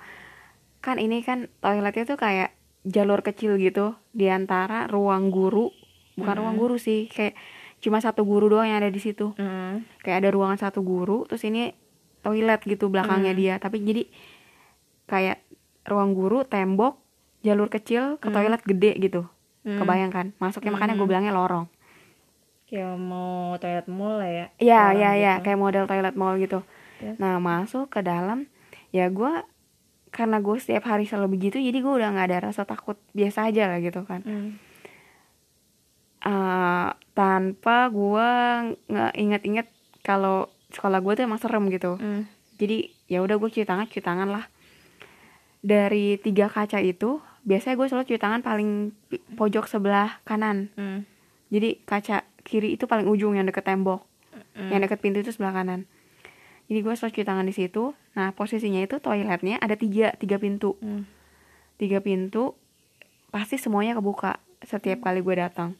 kan 0.80 0.96
ini 0.96 1.20
kan 1.20 1.50
toiletnya 1.60 2.06
tuh 2.06 2.16
kayak 2.16 2.54
jalur 2.84 3.20
kecil 3.20 3.58
gitu 3.58 3.94
di 4.12 4.26
antara 4.28 4.86
ruang 4.86 5.30
guru 5.30 5.74
bukan 6.14 6.36
ruang 6.36 6.56
guru 6.56 6.76
sih 6.76 7.08
kayak 7.08 7.36
cuma 7.78 7.98
satu 7.98 8.22
guru 8.22 8.48
doang 8.48 8.66
yang 8.66 8.78
ada 8.78 8.88
di 8.88 9.00
situ 9.00 9.34
Hmm. 9.36 9.82
kayak 10.00 10.22
ada 10.22 10.30
ruangan 10.30 10.60
satu 10.60 10.80
guru 10.80 11.26
terus 11.26 11.42
ini 11.42 11.74
toilet 12.22 12.62
gitu 12.62 12.88
belakangnya 12.88 13.34
dia 13.34 13.54
tapi 13.58 13.80
jadi 13.80 14.06
kayak 15.06 15.42
ruang 15.84 16.14
guru 16.14 16.44
tembok 16.44 17.02
jalur 17.42 17.68
kecil 17.68 18.16
ke 18.18 18.30
toilet 18.30 18.62
gede 18.62 18.94
gitu 19.00 19.26
Hmm. 19.62 19.78
kebayangkan 19.78 20.34
masuknya 20.38 20.72
makanya 20.72 20.94
gue 20.96 21.06
bilangnya 21.06 21.32
lorong 21.32 21.70
Kayak 22.66 22.96
mau 22.98 23.60
toilet 23.60 23.84
mall 23.86 24.16
lah 24.16 24.32
ya. 24.32 24.46
Iya, 24.56 24.80
Orang 24.80 24.96
iya, 24.96 25.10
iya, 25.14 25.34
gitu. 25.36 25.44
kayak 25.44 25.60
model 25.60 25.86
toilet 25.86 26.16
mall 26.16 26.40
gitu. 26.40 26.64
Terus? 26.98 27.20
Nah, 27.20 27.36
masuk 27.36 27.92
ke 27.92 28.00
dalam, 28.00 28.48
ya 28.90 29.12
gue 29.12 29.44
karena 30.08 30.40
gue 30.40 30.56
setiap 30.56 30.88
hari 30.88 31.04
selalu 31.04 31.36
begitu, 31.36 31.60
jadi 31.60 31.76
gue 31.76 31.94
udah 31.94 32.16
nggak 32.16 32.28
ada 32.32 32.38
rasa 32.48 32.64
takut, 32.64 32.96
biasa 33.12 33.52
aja 33.52 33.68
lah 33.68 33.84
gitu 33.84 34.08
kan. 34.08 34.24
Hmm. 34.24 34.56
Eh, 36.22 36.90
tanpa 37.12 37.90
gue 37.90 38.30
nggak 38.88 39.14
inget-inget 39.18 39.68
kalau 40.06 40.48
sekolah 40.70 41.02
gue 41.02 41.14
tuh 41.18 41.24
emang 41.26 41.42
serem 41.42 41.68
gitu. 41.74 41.98
Hmm. 41.98 42.30
Jadi 42.62 42.94
ya 43.10 43.26
udah 43.26 43.42
gue 43.42 43.50
cuci 43.50 43.66
tangan, 43.66 43.90
cuci 43.90 44.02
tangan 44.06 44.30
lah. 44.30 44.46
Dari 45.62 46.18
tiga 46.18 46.50
kaca 46.50 46.82
itu, 46.82 47.22
biasanya 47.46 47.78
gue 47.78 47.88
selalu 47.90 48.06
cuci 48.10 48.22
tangan 48.22 48.42
paling 48.42 48.94
pojok 49.38 49.66
sebelah 49.70 50.22
kanan. 50.26 50.70
Hmm. 50.78 51.06
Jadi 51.50 51.82
kaca 51.84 52.24
kiri 52.42 52.74
itu 52.74 52.90
paling 52.90 53.06
ujung 53.06 53.38
yang 53.38 53.46
deket 53.46 53.66
tembok. 53.66 54.06
Hmm. 54.52 54.68
yang 54.68 54.84
deket 54.84 55.00
pintu 55.00 55.24
itu 55.24 55.32
sebelah 55.32 55.56
kanan 55.56 55.88
jadi 56.68 56.84
gue 56.84 56.94
selalu 56.96 57.12
cuci 57.16 57.24
tangan 57.24 57.48
di 57.48 57.56
situ 57.56 57.96
nah 58.12 58.36
posisinya 58.36 58.84
itu 58.84 59.00
toiletnya 59.00 59.56
ada 59.64 59.80
tiga 59.80 60.12
tiga 60.20 60.36
pintu 60.44 60.76
Hmm. 60.84 61.08
tiga 61.80 62.04
pintu 62.04 62.52
pasti 63.32 63.56
semuanya 63.56 63.96
kebuka 63.96 64.44
setiap 64.68 65.08
kali 65.08 65.24
gue 65.24 65.36
datang 65.40 65.80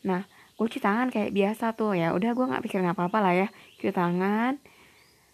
nah 0.00 0.24
gue 0.56 0.66
cuci 0.68 0.80
tangan 0.80 1.08
kayak 1.08 1.32
biasa 1.32 1.72
tuh 1.72 1.96
ya. 1.96 2.12
Udah 2.12 2.36
gue 2.36 2.44
nggak 2.44 2.62
pikir 2.64 2.84
apa 2.84 3.08
apa 3.08 3.18
lah 3.20 3.32
ya. 3.32 3.48
Cuci 3.80 3.92
tangan. 3.92 4.60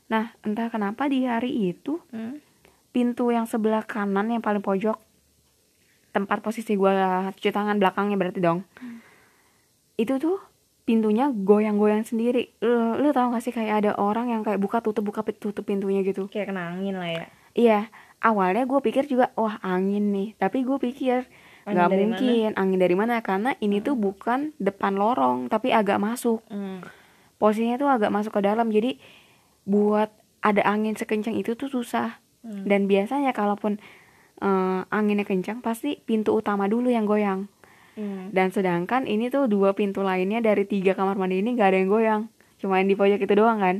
Nah 0.06 0.30
entah 0.46 0.70
kenapa 0.70 1.10
di 1.10 1.26
hari 1.26 1.74
itu 1.74 1.98
Hmm. 2.14 2.38
pintu 2.94 3.28
yang 3.34 3.44
sebelah 3.44 3.82
kanan 3.84 4.30
yang 4.30 4.40
paling 4.40 4.62
pojok 4.62 4.96
tempat 6.14 6.40
posisi 6.40 6.78
gue 6.80 6.90
cuci 7.36 7.50
tangan 7.52 7.76
belakangnya 7.76 8.16
berarti 8.16 8.40
dong 8.40 8.64
itu 10.00 10.16
tuh 10.16 10.40
pintunya 10.86 11.28
goyang-goyang 11.34 12.06
sendiri. 12.06 12.54
Lu, 12.62 12.94
lu 13.02 13.10
tau 13.10 13.34
gak 13.34 13.42
sih 13.42 13.50
kayak 13.50 13.82
ada 13.84 13.92
orang 13.98 14.30
yang 14.30 14.46
kayak 14.46 14.62
buka 14.62 14.78
tutup 14.78 15.02
buka 15.02 15.26
tutup 15.26 15.66
pintunya 15.66 16.06
gitu? 16.06 16.30
Kayak 16.30 16.54
kena 16.54 16.72
angin 16.72 16.94
lah 16.96 17.10
ya. 17.10 17.26
iya 17.56 17.80
awalnya 18.22 18.64
gue 18.64 18.80
pikir 18.80 19.10
juga 19.10 19.34
wah 19.34 19.58
angin 19.66 20.14
nih. 20.14 20.28
Tapi 20.38 20.62
gue 20.62 20.78
pikir 20.78 21.26
Angin 21.66 21.74
nggak 21.74 21.90
mungkin 21.98 22.50
angin 22.54 22.78
dari 22.78 22.94
mana? 22.94 23.18
Karena 23.26 23.58
ini 23.58 23.82
tuh 23.82 23.98
bukan 23.98 24.54
depan 24.62 24.94
lorong 24.94 25.50
tapi 25.50 25.74
agak 25.74 25.98
masuk. 25.98 26.42
Hmm. 26.46 26.80
posisinya 27.36 27.76
tuh 27.76 27.92
agak 27.92 28.08
masuk 28.08 28.32
ke 28.32 28.40
dalam 28.40 28.72
jadi 28.72 28.96
buat 29.68 30.08
ada 30.40 30.64
angin 30.64 30.96
sekencang 30.96 31.36
itu 31.36 31.52
tuh 31.58 31.68
susah. 31.68 32.22
Hmm. 32.46 32.62
dan 32.62 32.86
biasanya 32.86 33.34
kalaupun 33.34 33.82
eh, 34.38 34.80
anginnya 34.94 35.26
kencang 35.26 35.58
pasti 35.58 35.98
pintu 36.06 36.38
utama 36.38 36.70
dulu 36.70 36.88
yang 36.88 37.04
goyang. 37.04 37.50
Hmm. 37.96 38.28
dan 38.28 38.52
sedangkan 38.52 39.08
ini 39.08 39.32
tuh 39.32 39.48
dua 39.48 39.72
pintu 39.72 40.04
lainnya 40.04 40.44
dari 40.44 40.68
tiga 40.68 40.92
kamar 40.92 41.16
mandi 41.16 41.40
ini 41.40 41.56
gak 41.56 41.72
ada 41.72 41.78
yang 41.80 41.90
goyang. 41.90 42.22
Cuma 42.60 42.76
yang 42.76 42.92
di 42.92 42.96
pojok 42.96 43.24
itu 43.24 43.34
doang 43.34 43.56
kan? 43.56 43.76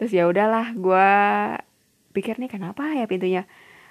Terus 0.00 0.16
ya 0.16 0.24
udahlah 0.24 0.72
gue 0.72 1.08
pikir 2.16 2.40
nih 2.40 2.48
kenapa 2.48 2.96
ya 2.96 3.04
pintunya? 3.04 3.44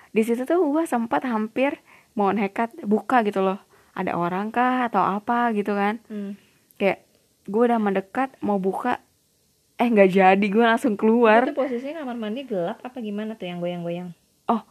Di 0.09 0.25
situ 0.25 0.49
tuh 0.49 0.57
gue 0.57 0.83
sempat 0.89 1.21
hampir 1.29 1.77
mau 2.19 2.29
nekat 2.29 2.75
buka 2.83 3.23
gitu 3.23 3.39
loh 3.39 3.55
ada 3.91 4.11
orang 4.13 4.49
kah 4.49 4.85
atau 4.85 4.99
apa 5.01 5.51
gitu 5.51 5.71
kan 5.71 6.03
Hmm. 6.05 6.35
kayak 6.75 7.07
gue 7.45 7.63
udah 7.63 7.77
mendekat 7.77 8.35
mau 8.39 8.57
buka 8.57 8.99
eh 9.75 9.87
nggak 9.87 10.11
jadi 10.11 10.45
gue 10.45 10.59
langsung 10.61 10.93
keluar 10.93 11.43
Itu 11.45 11.55
posisinya 11.55 12.03
kamar 12.03 12.15
mandi 12.17 12.43
gelap 12.43 12.77
apa 12.79 12.99
gimana 12.99 13.33
tuh 13.33 13.47
yang 13.47 13.57
goyang-goyang? 13.57 14.11
oh 14.45 14.61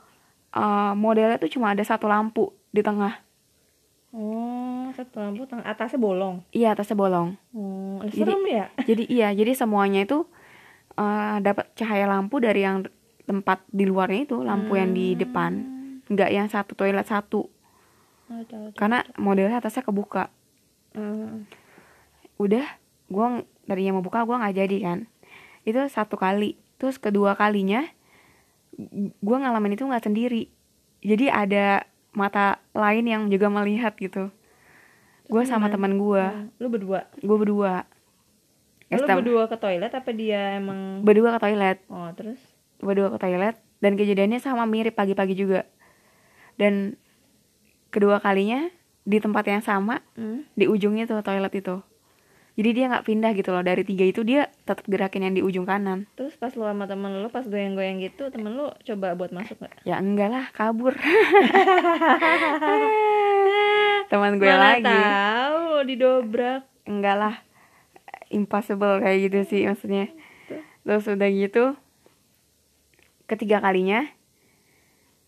eh, 0.51 0.93
modelnya 0.95 1.37
tuh 1.37 1.49
cuma 1.49 1.73
ada 1.73 1.81
satu 1.83 2.05
lampu 2.05 2.53
di 2.69 2.81
tengah 2.81 3.25
Oh, 4.09 4.89
satu 4.91 5.21
lampu 5.21 5.45
teng 5.45 5.61
atasnya 5.63 5.97
bolong. 5.99 6.41
iya 6.51 6.73
atasnya 6.73 6.97
bolong 6.97 7.37
Oh, 7.53 8.01
Jadi- 8.03 8.17
serem 8.19 8.43
ya? 8.47 8.65
jadi 8.89 9.05
iya 9.07 9.29
jadi 9.31 9.53
semuanya 9.55 10.01
itu 10.03 10.25
eh, 10.95 11.37
dapat 11.39 11.73
cahaya 11.75 12.05
lampu 12.07 12.37
dari 12.39 12.63
yang 12.63 12.89
tempat 13.23 13.61
di 13.69 13.85
luarnya 13.85 14.25
itu 14.25 14.41
lampu 14.41 14.73
yang 14.75 14.91
di 14.91 15.13
depan 15.15 15.78
nggak 16.09 16.31
yang 16.33 16.49
satu 16.49 16.73
toilet 16.75 17.05
satu. 17.05 17.49
Oh, 18.29 18.43
tahu, 18.45 18.77
karena 18.77 19.05
modelnya 19.17 19.61
atasnya 19.61 19.85
kebuka. 19.85 20.29
Hmm. 20.93 21.45
udah 22.39 22.65
gua 23.11 23.43
tadinya 23.65 23.99
mau 23.99 24.05
buka 24.05 24.25
gua 24.25 24.41
nggak 24.41 24.57
jadi 24.57 24.77
kan. 24.83 24.99
Itu 25.63 25.81
satu 25.87 26.17
kali. 26.17 26.55
Terus 26.77 26.97
kedua 26.97 27.35
kalinya 27.35 27.85
gua 29.21 29.37
ngalamin 29.43 29.75
itu 29.75 29.85
nggak 29.85 30.07
sendiri. 30.07 30.49
Jadi 31.03 31.31
ada 31.31 31.87
mata 32.11 32.59
lain 32.75 33.07
yang 33.07 33.23
juga 33.29 33.47
melihat 33.47 33.95
gitu. 33.95 34.33
Gue 35.29 35.45
sama 35.45 35.69
teman 35.69 35.95
gue 35.95 36.25
Hmm. 36.25 36.49
Lu 36.57 36.73
berdua. 36.73 37.05
gue 37.15 37.37
berdua. 37.37 37.85
Lu 38.89 38.97
Estem- 38.97 39.21
berdua 39.21 39.45
ke 39.45 39.61
toilet 39.61 39.93
apa 39.93 40.11
dia 40.11 40.57
emang 40.57 41.05
berdua 41.05 41.37
ke 41.37 41.41
toilet. 41.45 41.79
Oh, 41.87 42.09
terus? 42.17 42.41
berdua 42.81 43.13
ke 43.13 43.19
toilet. 43.21 43.55
Dan 43.79 43.95
kejadiannya 43.95 44.41
sama 44.41 44.65
mirip 44.65 44.97
pagi-pagi 44.97 45.37
juga 45.37 45.69
dan 46.59 46.99
kedua 47.89 48.19
kalinya 48.19 48.69
di 49.03 49.17
tempat 49.17 49.47
yang 49.47 49.63
sama 49.63 50.05
Hmm. 50.13 50.45
di 50.53 50.67
ujungnya 50.67 51.07
tuh 51.07 51.23
toilet 51.23 51.55
itu. 51.55 51.81
Jadi 52.53 52.75
dia 52.75 52.85
nggak 52.87 53.07
pindah 53.07 53.31
gitu 53.33 53.49
loh. 53.49 53.63
Dari 53.63 53.81
tiga 53.81 54.03
itu 54.03 54.21
dia 54.21 54.51
tetap 54.61 54.83
gerakin 54.85 55.23
yang 55.23 55.33
di 55.33 55.41
ujung 55.41 55.63
kanan. 55.63 56.11
Terus 56.13 56.35
pas 56.35 56.51
lu 56.51 56.67
sama 56.67 56.85
temen 56.85 57.15
lu 57.17 57.31
pas 57.31 57.47
goyang-goyang 57.47 58.03
gitu, 58.03 58.29
temen 58.29 58.51
lu 58.53 58.67
coba 58.77 59.15
buat 59.15 59.31
masuk 59.31 59.57
gak? 59.59 59.79
ya 59.83 59.97
enggak 59.97 60.29
lah 60.29 60.45
kabur. 60.51 60.93
Teman 64.09 64.37
gue 64.37 64.49
Mana 64.49 64.61
lagi. 64.75 64.85
tahu 64.85 65.65
didobrak. 65.85 66.63
enggak 66.83 67.17
lah. 67.17 67.35
Impossible 68.29 68.99
kayak 68.99 69.31
gitu 69.31 69.39
sih 69.47 69.63
maksudnya. 69.65 70.09
Terus 70.83 71.05
udah 71.07 71.29
gitu 71.29 71.65
ketiga 73.25 73.61
kalinya 73.61 74.09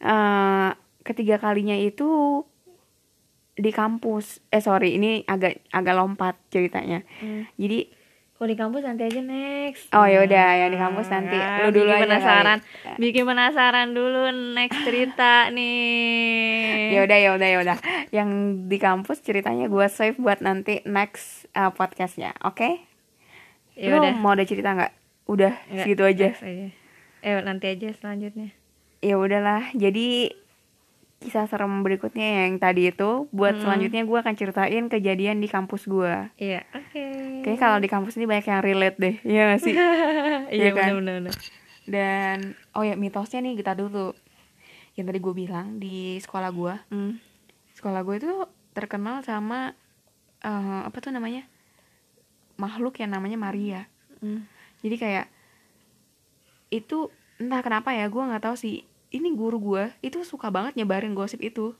eh, 0.00 0.70
ketiga 1.10 1.36
kalinya 1.36 1.74
itu 1.74 2.42
di 3.52 3.70
kampus 3.70 4.40
eh 4.48 4.58
sorry 4.58 4.94
ini 4.94 5.20
agak 5.24 5.60
agak 5.68 5.92
lompat 5.92 6.38
ceritanya 6.48 7.02
Hmm. 7.18 7.44
jadi 7.54 7.90
Kalau 8.32 8.48
di 8.48 8.56
kampus 8.56 8.80
nanti 8.80 9.04
aja 9.04 9.20
next. 9.20 9.92
Oh, 9.92 10.00
yaudah, 10.02 10.48
yang 10.56 10.72
di 10.72 10.80
kampus 10.80 11.12
nanti. 11.12 11.36
Ah, 11.36 11.60
Lu 11.60 11.76
dulu 11.76 11.84
bikin 11.86 11.92
aja 11.92 12.04
penasaran. 12.08 12.58
kali. 12.64 12.96
Bikin 12.96 13.24
penasaran 13.26 13.88
dulu 13.92 14.22
next 14.56 14.80
cerita 14.80 15.52
nih. 15.52 16.88
ya 16.96 17.04
udah 17.04 17.18
ya 17.18 17.30
udah 17.36 17.44
ya 17.46 17.58
udah 17.60 17.76
yang 18.08 18.28
di 18.64 18.80
kampus 18.80 19.20
ceritanya 19.20 19.68
gue 19.68 19.86
save 19.86 20.16
buat 20.16 20.40
nanti 20.40 20.80
next 20.82 21.52
uh, 21.52 21.68
podcastnya 21.68 22.32
oke 22.40 22.80
Ya 23.76 23.92
Lu 23.92 24.00
udah. 24.00 24.16
mau 24.16 24.32
ada 24.32 24.42
cerita 24.42 24.72
nggak 24.72 24.92
udah 25.26 25.52
Nggak, 25.52 25.84
segitu 25.84 26.02
aja 26.02 26.28
aja. 26.32 26.66
Eh 27.20 27.36
nanti 27.44 27.66
aja 27.68 27.92
selanjutnya. 27.92 28.56
ya 29.00 29.14
udahlah 29.14 29.68
jadi 29.74 30.32
kisah 31.20 31.44
serem 31.44 31.80
berikutnya 31.80 32.24
yang 32.42 32.56
tadi 32.56 32.88
itu 32.88 33.28
buat 33.30 33.52
Mm-mm. 33.52 33.62
selanjutnya 33.62 34.02
gue 34.02 34.18
akan 34.18 34.34
ceritain 34.34 34.84
kejadian 34.86 35.36
di 35.36 35.46
kampus 35.46 35.84
gue 35.84 36.32
Iya, 36.34 36.64
oke. 36.70 37.04
kayaknya 37.40 37.60
kalau 37.60 37.76
di 37.76 37.86
kampus 37.86 38.16
ini 38.16 38.24
banyak 38.24 38.46
yang 38.46 38.60
relate 38.60 38.96
deh 38.96 39.16
iya 39.28 39.42
gak 39.46 39.60
sih 39.60 39.76
Iya 40.48 40.48
Iya 40.48 40.70
kan? 40.72 40.88
benar-benar. 40.96 41.34
dan 41.82 42.38
oh 42.72 42.80
ya 42.80 42.94
mitosnya 42.94 43.40
nih 43.40 43.54
kita 43.54 43.74
dulu 43.74 44.16
yang 44.92 45.04
tadi 45.04 45.18
gue 45.18 45.34
bilang 45.34 45.76
di 45.76 46.16
sekolah 46.18 46.50
gue 46.50 46.74
Hmm. 46.88 47.20
sekolah 47.74 48.00
gue 48.00 48.16
itu 48.16 48.32
terkenal 48.70 49.20
sama 49.20 49.76
eh, 50.40 50.80
apa 50.82 50.96
tuh 50.98 51.10
namanya 51.10 51.44
makhluk 52.56 52.96
yang 52.96 53.10
namanya 53.10 53.36
Maria 53.36 53.84
Hmm. 54.18 54.48
jadi 54.80 54.96
kayak 54.96 55.26
itu 56.70 57.08
entah 57.36 57.60
kenapa 57.60 57.90
ya 57.90 58.06
gue 58.06 58.20
nggak 58.22 58.40
tahu 58.42 58.52
sih 58.54 58.84
ini 59.10 59.28
guru 59.34 59.58
gue 59.58 59.84
itu 60.00 60.22
suka 60.22 60.50
banget 60.50 60.78
nyebarin 60.78 61.14
gosip 61.14 61.42
itu. 61.42 61.74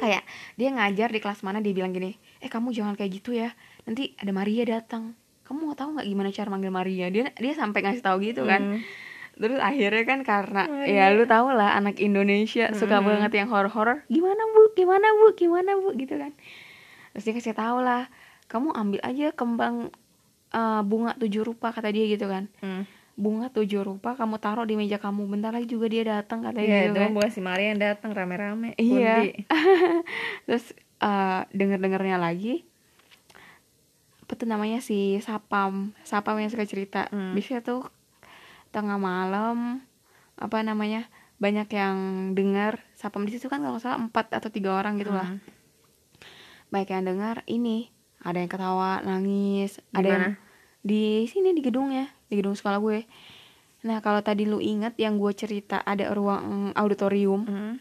Kayak 0.00 0.24
dia 0.56 0.68
ngajar 0.72 1.08
di 1.12 1.20
kelas 1.20 1.44
mana 1.44 1.60
dia 1.60 1.72
bilang 1.76 1.92
gini 1.92 2.16
eh 2.40 2.48
kamu 2.52 2.72
jangan 2.72 2.94
kayak 2.96 3.20
gitu 3.20 3.36
ya. 3.36 3.52
Nanti 3.88 4.12
ada 4.20 4.32
Maria 4.32 4.64
datang. 4.64 5.16
Kamu 5.44 5.68
mau 5.68 5.76
tahu 5.76 5.96
nggak 6.00 6.08
gimana 6.08 6.28
cara 6.32 6.48
manggil 6.48 6.72
Maria? 6.72 7.06
Dia 7.12 7.28
dia 7.36 7.52
sampai 7.52 7.84
ngasih 7.84 8.04
tahu 8.04 8.16
gitu 8.24 8.44
kan. 8.44 8.80
Hmm. 8.80 8.82
terus 9.34 9.58
akhirnya 9.58 10.06
kan 10.06 10.22
karena 10.22 10.62
Maria. 10.70 11.10
ya 11.10 11.10
lu 11.10 11.26
tau 11.26 11.50
lah 11.50 11.74
anak 11.74 11.98
Indonesia 11.98 12.70
suka 12.70 13.02
Mm-mm. 13.02 13.18
banget 13.18 13.42
yang 13.42 13.50
horor-horor 13.50 14.06
gimana 14.06 14.38
bu? 14.54 14.70
Gimana 14.78 15.10
bu? 15.10 15.26
Gimana 15.34 15.70
bu? 15.74 15.90
Gitu 15.98 16.14
kan. 16.14 16.30
Terus 17.10 17.24
dia 17.26 17.34
kasih 17.34 17.56
tahu 17.58 17.82
lah 17.82 18.06
kamu 18.46 18.70
ambil 18.70 19.00
aja 19.02 19.34
kembang 19.34 19.90
eh, 20.54 20.82
bunga 20.86 21.18
tujuh 21.18 21.42
rupa 21.42 21.74
kata 21.74 21.90
dia 21.90 22.06
gitu 22.06 22.30
kan. 22.30 22.46
Hmm. 22.62 22.86
Bunga 23.14 23.46
tujuh 23.48 23.80
rupa 23.80 24.14
kamu 24.14 24.36
taruh 24.36 24.62
di 24.62 24.74
meja 24.74 24.98
kamu 24.98 25.26
bentar 25.28 25.50
lagi 25.50 25.66
juga 25.66 25.86
dia 25.86 26.02
datang 26.02 26.42
katanya 26.42 26.66
Iya, 26.66 26.78
gitu 26.80 26.90
itu 26.90 27.00
kan 27.00 27.12
bukan 27.12 27.30
si 27.30 27.40
Maria 27.40 27.68
yang 27.70 27.80
datang 27.80 28.10
rame-rame. 28.10 28.74
Iya. 28.74 29.30
Terus 30.46 30.74
eh, 30.98 31.40
denger 31.50 31.78
dengernya 31.78 32.18
lagi 32.18 32.66
apa 34.18 34.32
tuh 34.34 34.48
namanya 34.48 34.80
si 34.80 35.20
sapam 35.20 35.92
sapam 36.00 36.34
yang 36.36 36.48
suka 36.48 36.64
cerita 36.64 37.12
Hmm. 37.12 37.36
biasanya 37.36 37.60
tuh 37.60 37.84
tengah 38.70 38.96
malam 38.96 39.84
apa 40.34 40.64
namanya 40.64 41.06
banyak 41.36 41.68
yang 41.68 41.96
dengar 42.32 42.80
sapam 42.94 43.22
di 43.22 43.30
situ 43.30 43.46
kan 43.46 43.60
kalau 43.60 43.76
salah 43.76 44.00
empat 44.00 44.32
atau 44.32 44.48
tiga 44.48 44.74
orang 44.74 44.96
gitu 44.96 45.12
lah 45.12 45.28
Hmm. 45.28 45.44
banyak 46.72 46.88
yang 46.90 47.04
dengar 47.04 47.36
ini 47.46 47.92
ada 48.18 48.40
yang 48.40 48.48
ketawa 48.48 49.04
nangis 49.04 49.78
Di 49.84 50.00
ada 50.00 50.08
yang? 50.08 50.24
Di 50.84 51.24
sini 51.24 51.50
di 51.50 51.64
gedungnya 51.64 52.06
di 52.28 52.36
gedung 52.36 52.52
sekolah 52.52 52.76
gue 52.78 53.08
nah 53.82 53.98
kalau 53.98 54.20
tadi 54.20 54.44
lu 54.44 54.60
inget 54.60 54.92
yang 54.96 55.16
gue 55.16 55.32
cerita 55.32 55.80
ada 55.80 56.08
ruang 56.10 56.72
auditorium 56.72 57.42
Hmm. 57.44 57.74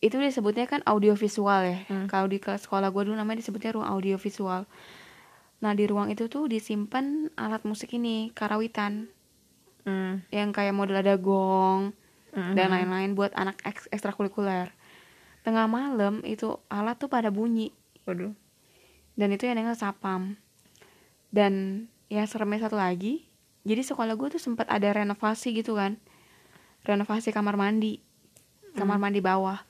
itu 0.00 0.16
disebutnya 0.16 0.64
kan 0.64 0.80
audiovisual 0.84 1.60
ya 1.60 1.78
Hmm. 1.84 2.06
kalau 2.06 2.26
di 2.26 2.38
kelas 2.38 2.64
sekolah 2.64 2.88
gue 2.88 3.02
dulu 3.04 3.14
namanya 3.14 3.42
disebutnya 3.42 3.74
ruang 3.74 3.90
audiovisual 3.90 4.64
nah 5.58 5.72
di 5.72 5.84
ruang 5.84 6.08
itu 6.08 6.24
tuh 6.26 6.46
disimpan 6.46 7.28
alat 7.34 7.62
musik 7.62 7.90
ini 7.92 8.30
karawitan 8.30 9.10
Hmm. 9.80 10.22
yang 10.30 10.52
kayak 10.52 10.72
model 10.72 10.96
ada 10.96 11.14
gong 11.14 11.92
Hmm. 12.30 12.54
dan 12.54 12.70
lain-lain 12.70 13.12
buat 13.12 13.34
anak 13.34 13.58
eks- 13.60 13.90
ekstrakurikuler 13.90 14.70
tengah 15.42 15.66
malam 15.66 16.22
itu 16.22 16.62
alat 16.68 16.94
tuh 16.94 17.08
pada 17.08 17.26
bunyi 17.28 17.74
Waduh. 18.04 18.30
dan 19.14 19.28
itu 19.30 19.44
yang 19.44 19.56
denger 19.56 19.74
sapam 19.74 20.38
dan 21.28 21.86
yang 22.10 22.26
seremnya 22.26 22.66
satu 22.66 22.76
lagi. 22.76 23.24
Jadi 23.62 23.86
sekolah 23.86 24.18
gue 24.18 24.28
tuh 24.34 24.42
sempat 24.42 24.66
ada 24.66 24.90
renovasi 24.90 25.54
gitu 25.54 25.78
kan. 25.78 25.96
Renovasi 26.82 27.30
kamar 27.30 27.54
mandi. 27.54 28.02
Kamar 28.74 28.98
mandi 28.98 29.22
bawah. 29.22 29.62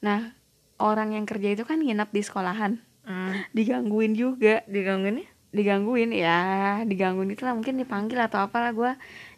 Nah 0.00 0.32
orang 0.80 1.12
yang 1.12 1.28
kerja 1.28 1.52
itu 1.52 1.62
kan 1.68 1.78
nginap 1.78 2.10
di 2.10 2.24
sekolahan. 2.24 2.80
Hmm. 3.06 3.38
digangguin 3.54 4.18
juga. 4.18 4.66
Digangguin 4.66 5.22
ya? 5.22 5.28
digangguin 5.54 6.10
ya. 6.10 6.38
Digangguin 6.82 7.30
itu 7.36 7.44
lah 7.44 7.54
mungkin 7.54 7.78
dipanggil 7.78 8.18
atau 8.18 8.42
apalah 8.42 8.72
gue 8.72 8.92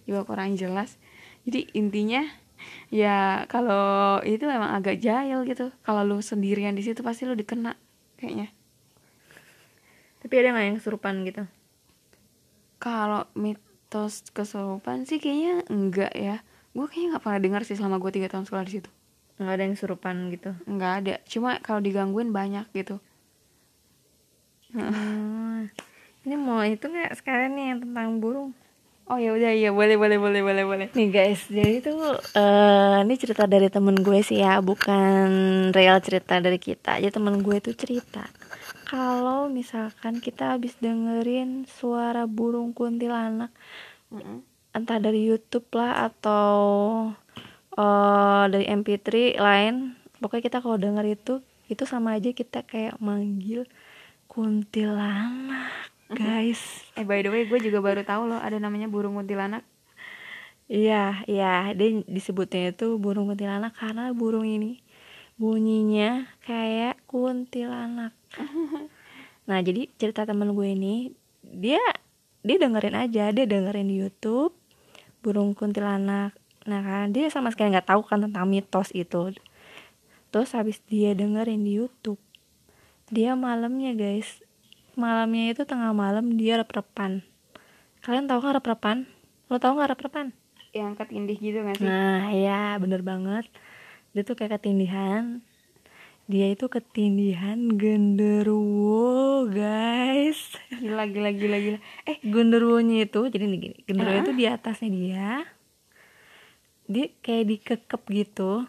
juga 0.07 0.24
kurang 0.24 0.55
jelas. 0.55 0.96
Jadi 1.44 1.68
intinya 1.74 2.22
ya 2.90 3.46
kalau 3.46 4.18
itu 4.22 4.46
emang 4.46 4.79
agak 4.79 5.03
jahil 5.03 5.42
gitu. 5.42 5.74
Kalau 5.83 6.07
lu 6.07 6.22
sendirian 6.22 6.79
di 6.79 6.87
situ 6.87 7.03
pasti 7.03 7.27
lu 7.27 7.35
dikena 7.35 7.74
kayaknya. 8.16 8.55
Tapi 10.18 10.35
ada 10.38 10.55
nggak 10.55 10.64
yang 10.64 10.77
kesurupan 10.79 11.14
gitu? 11.27 11.46
Kalau 12.79 13.27
mitos 13.35 14.23
kesurupan 14.31 15.07
sih 15.07 15.19
kayaknya 15.19 15.67
enggak 15.67 16.14
ya. 16.14 16.43
Gue 16.75 16.87
kayaknya 16.87 17.19
nggak 17.19 17.25
pernah 17.27 17.41
dengar 17.43 17.62
sih 17.67 17.75
selama 17.75 17.99
gue 17.99 18.11
tiga 18.14 18.31
tahun 18.31 18.47
sekolah 18.47 18.64
di 18.67 18.73
situ. 18.79 18.91
Nggak 19.38 19.53
ada 19.55 19.62
yang 19.62 19.75
kesurupan 19.75 20.14
gitu. 20.35 20.51
Nggak 20.67 20.93
ada. 21.03 21.14
Cuma 21.27 21.51
kalau 21.59 21.83
digangguin 21.83 22.31
banyak 22.31 22.67
gitu. 22.75 23.03
Hmm. 24.75 25.67
Ini 26.23 26.35
mau 26.37 26.61
itu 26.62 26.87
nggak 26.87 27.19
sekarang 27.19 27.57
nih 27.57 27.64
yang 27.75 27.79
tentang 27.83 28.21
burung? 28.23 28.53
Oh 29.09 29.17
ya 29.17 29.33
udah 29.33 29.57
iya 29.57 29.73
boleh 29.73 29.97
boleh 29.97 30.21
boleh 30.21 30.45
boleh 30.45 30.64
boleh. 30.69 30.87
Nih 30.93 31.09
guys, 31.09 31.49
jadi 31.49 31.81
itu 31.81 31.97
eh 32.37 32.97
ini 33.01 33.14
cerita 33.17 33.49
dari 33.49 33.73
temen 33.73 33.97
gue 33.97 34.21
sih 34.21 34.45
ya, 34.45 34.61
bukan 34.61 35.29
real 35.73 35.97
cerita 36.05 36.37
dari 36.37 36.61
kita. 36.61 37.01
Jadi 37.01 37.09
temen 37.09 37.41
gue 37.41 37.57
tuh 37.64 37.73
cerita 37.73 38.29
kalau 38.88 39.53
misalkan 39.53 40.16
kita 40.16 40.57
habis 40.57 40.81
dengerin 40.81 41.68
suara 41.68 42.24
burung 42.24 42.72
kuntilanak, 42.72 43.53
Mm-mm. 44.09 44.40
entah 44.72 44.96
dari 44.96 45.29
YouTube 45.29 45.68
lah 45.77 46.09
atau 46.09 46.57
eh 47.77 48.44
dari 48.48 48.64
MP3 48.64 49.37
lain, 49.37 49.92
pokoknya 50.24 50.44
kita 50.48 50.59
kalau 50.64 50.81
denger 50.81 51.05
itu 51.05 51.44
itu 51.68 51.85
sama 51.85 52.16
aja 52.16 52.33
kita 52.33 52.64
kayak 52.64 52.96
manggil 52.96 53.68
kuntilanak, 54.24 55.68
guys. 56.09 56.88
Eh 56.96 57.05
by 57.05 57.20
the 57.20 57.29
way 57.29 57.44
gue 57.44 57.61
juga 57.61 57.85
baru 57.85 58.09
tahu 58.09 58.33
loh 58.33 58.40
ada 58.40 58.57
namanya 58.57 58.88
burung 58.88 59.20
kuntilanak. 59.20 59.68
Iya, 60.68 61.24
iya, 61.29 61.72
dia 61.77 62.05
disebutnya 62.09 62.72
itu 62.72 62.96
burung 62.96 63.29
kuntilanak 63.29 63.77
karena 63.77 64.12
burung 64.16 64.48
ini 64.48 64.81
bunyinya 65.38 66.27
kayak 66.44 67.01
kuntilanak. 67.07 68.12
Nah, 69.48 69.64
jadi 69.64 69.88
cerita 69.96 70.29
temen 70.29 70.53
gue 70.53 70.77
ini 70.77 71.09
dia 71.40 71.81
dia 72.44 72.57
dengerin 72.61 72.92
aja, 72.92 73.33
dia 73.33 73.46
dengerin 73.48 73.88
di 73.88 73.96
YouTube 74.05 74.53
burung 75.24 75.57
kuntilanak. 75.57 76.37
Nah, 76.68 76.81
kan 76.85 77.16
dia 77.16 77.33
sama 77.33 77.48
sekali 77.48 77.72
nggak 77.72 77.88
tahu 77.88 78.05
kan 78.05 78.29
tentang 78.29 78.44
mitos 78.44 78.92
itu. 78.92 79.33
Terus 80.29 80.53
habis 80.53 80.85
dia 80.85 81.16
dengerin 81.16 81.64
di 81.64 81.81
YouTube, 81.81 82.20
dia 83.09 83.33
malamnya 83.33 83.96
guys, 83.96 84.44
malamnya 84.92 85.57
itu 85.57 85.64
tengah 85.64 85.96
malam 85.96 86.37
dia 86.37 86.61
rep-repan. 86.61 87.24
Kalian 88.05 88.29
tahu 88.29 88.44
kan 88.44 88.53
rep-repan? 88.61 88.96
Lo 89.48 89.57
tahu 89.57 89.81
nggak 89.81 89.96
rep-repan? 89.96 90.37
Yang 90.77 90.92
ketindih 91.01 91.37
gitu 91.40 91.64
gak 91.64 91.81
sih? 91.81 91.88
Nah, 91.88 92.29
ya 92.37 92.77
bener 92.77 93.01
banget. 93.01 93.48
Dia 94.12 94.23
tuh 94.25 94.37
kayak 94.37 94.61
ketindihan. 94.61 95.44
Dia 96.29 96.53
itu 96.53 96.68
ketindihan 96.68 97.57
genderuwo, 97.81 99.49
guys. 99.49 100.57
Gila 100.77 101.09
gila 101.09 101.33
gila 101.33 101.57
gila. 101.57 101.79
Eh, 102.05 102.21
genderuwonya 102.21 103.09
itu 103.09 103.33
jadi 103.33 103.44
nih 103.49 103.59
gini. 103.59 103.77
Genderuwo 103.88 104.16
itu 104.21 104.33
di 104.37 104.44
atasnya 104.44 104.88
dia. 104.92 105.31
Dia 106.85 107.07
kayak 107.25 107.44
dikekep 107.49 108.03
gitu. 108.12 108.68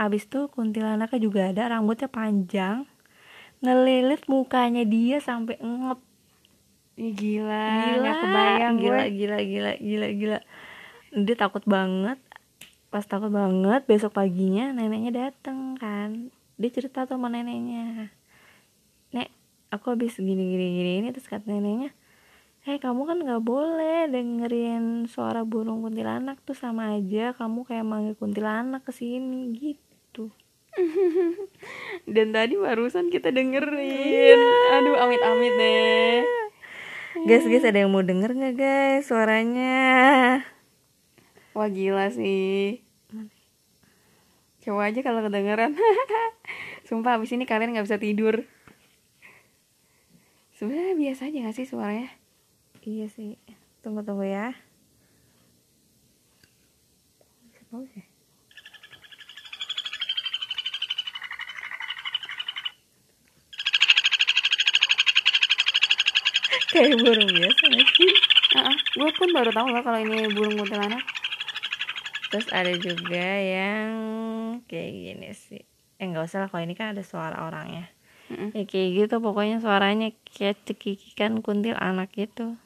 Abis 0.00 0.24
itu 0.24 0.48
kuntilanaknya 0.48 1.20
juga 1.20 1.52
ada, 1.52 1.76
rambutnya 1.76 2.08
panjang. 2.08 2.88
Ngelilit 3.60 4.24
mukanya 4.26 4.88
dia 4.88 5.20
sampai 5.20 5.60
ngep 5.60 6.00
gila, 6.96 7.66
gila 7.88 8.12
kebayang 8.20 8.76
gila, 8.76 9.04
gue. 9.08 9.16
gila 9.16 9.38
gila 9.40 9.72
gila 9.80 10.08
gila 10.12 10.38
dia 11.12 11.36
takut 11.36 11.64
banget 11.64 12.20
pas 12.92 13.08
takut 13.08 13.32
banget 13.32 13.88
besok 13.88 14.12
paginya 14.12 14.68
neneknya 14.76 15.32
dateng 15.32 15.80
kan. 15.80 16.28
Dia 16.60 16.68
cerita 16.68 17.08
tuh 17.08 17.16
sama 17.16 17.32
neneknya. 17.32 18.12
Nek 19.16 19.32
aku 19.72 19.96
habis 19.96 20.20
gini 20.20 20.52
gini 20.52 20.66
gini 20.76 20.92
ini 21.00 21.08
terus 21.08 21.24
kata 21.24 21.48
neneknya 21.48 21.96
eh 22.62 22.78
kamu 22.78 23.10
kan 23.10 23.18
nggak 23.18 23.42
boleh 23.42 24.06
dengerin 24.06 25.10
suara 25.10 25.42
burung 25.42 25.82
kuntilanak 25.82 26.36
tuh 26.44 26.52
sama 26.52 27.00
aja. 27.00 27.32
Kamu 27.32 27.64
kayak 27.64 27.88
manggil 27.88 28.14
kuntilanak 28.14 28.84
ke 28.84 28.92
sini 28.92 29.56
gitu. 29.56 30.28
Dan 32.14 32.36
tadi 32.36 32.60
barusan 32.60 33.08
kita 33.08 33.32
dengerin. 33.32 34.40
Aduh 34.78 35.00
amit-amit 35.00 35.52
deh. 35.56 36.20
Guys 37.24 37.48
guys 37.48 37.64
ada 37.64 37.80
yang 37.80 37.90
mau 37.90 38.04
denger 38.04 38.36
nggak 38.36 38.54
guys 38.60 39.08
suaranya 39.08 39.80
wah 41.52 41.68
gila 41.68 42.08
sih. 42.12 42.80
Coba 44.62 44.88
aja 44.88 45.00
kalau 45.02 45.26
kedengeran. 45.26 45.74
Sumpah 46.88 47.18
abis 47.18 47.34
ini 47.34 47.44
kalian 47.44 47.74
nggak 47.74 47.86
bisa 47.86 47.98
tidur. 47.98 48.46
Sebenarnya 50.54 50.94
biasa 50.94 51.26
aja 51.26 51.38
gak 51.42 51.56
sih 51.58 51.66
suaranya? 51.66 52.06
Iya 52.86 53.10
sih. 53.10 53.34
Tunggu 53.82 54.06
tunggu 54.06 54.22
ya. 54.22 54.54
Ya 57.74 57.92
kayak 66.72 66.96
burung 67.02 67.28
biasa 67.28 67.62
gak 67.68 67.88
sih? 67.98 68.12
Uh 68.52 68.76
gue 69.02 69.10
pun 69.16 69.28
baru 69.32 69.50
tahu 69.50 69.68
lah 69.72 69.82
kalau 69.82 69.98
ini 69.98 70.30
burung 70.30 70.56
kuntilanak 70.60 71.02
terus 72.32 72.48
ada 72.48 72.72
juga 72.80 73.28
yang 73.44 73.92
kayak 74.64 74.90
gini 74.90 75.28
sih. 75.36 75.62
Eh 76.00 76.08
nggak 76.08 76.24
usah 76.24 76.42
lah 76.42 76.48
kalau 76.48 76.64
ini 76.64 76.72
kan 76.72 76.96
ada 76.96 77.04
suara 77.04 77.44
orangnya 77.44 77.92
Mm-mm. 78.32 78.56
ya 78.56 78.64
kayak 78.64 78.88
gitu 78.96 79.14
pokoknya 79.20 79.60
suaranya 79.60 80.08
kayak 80.32 80.64
cekikikan 80.64 81.44
kuntil 81.44 81.76
anak 81.76 82.08
gitu. 82.16 82.56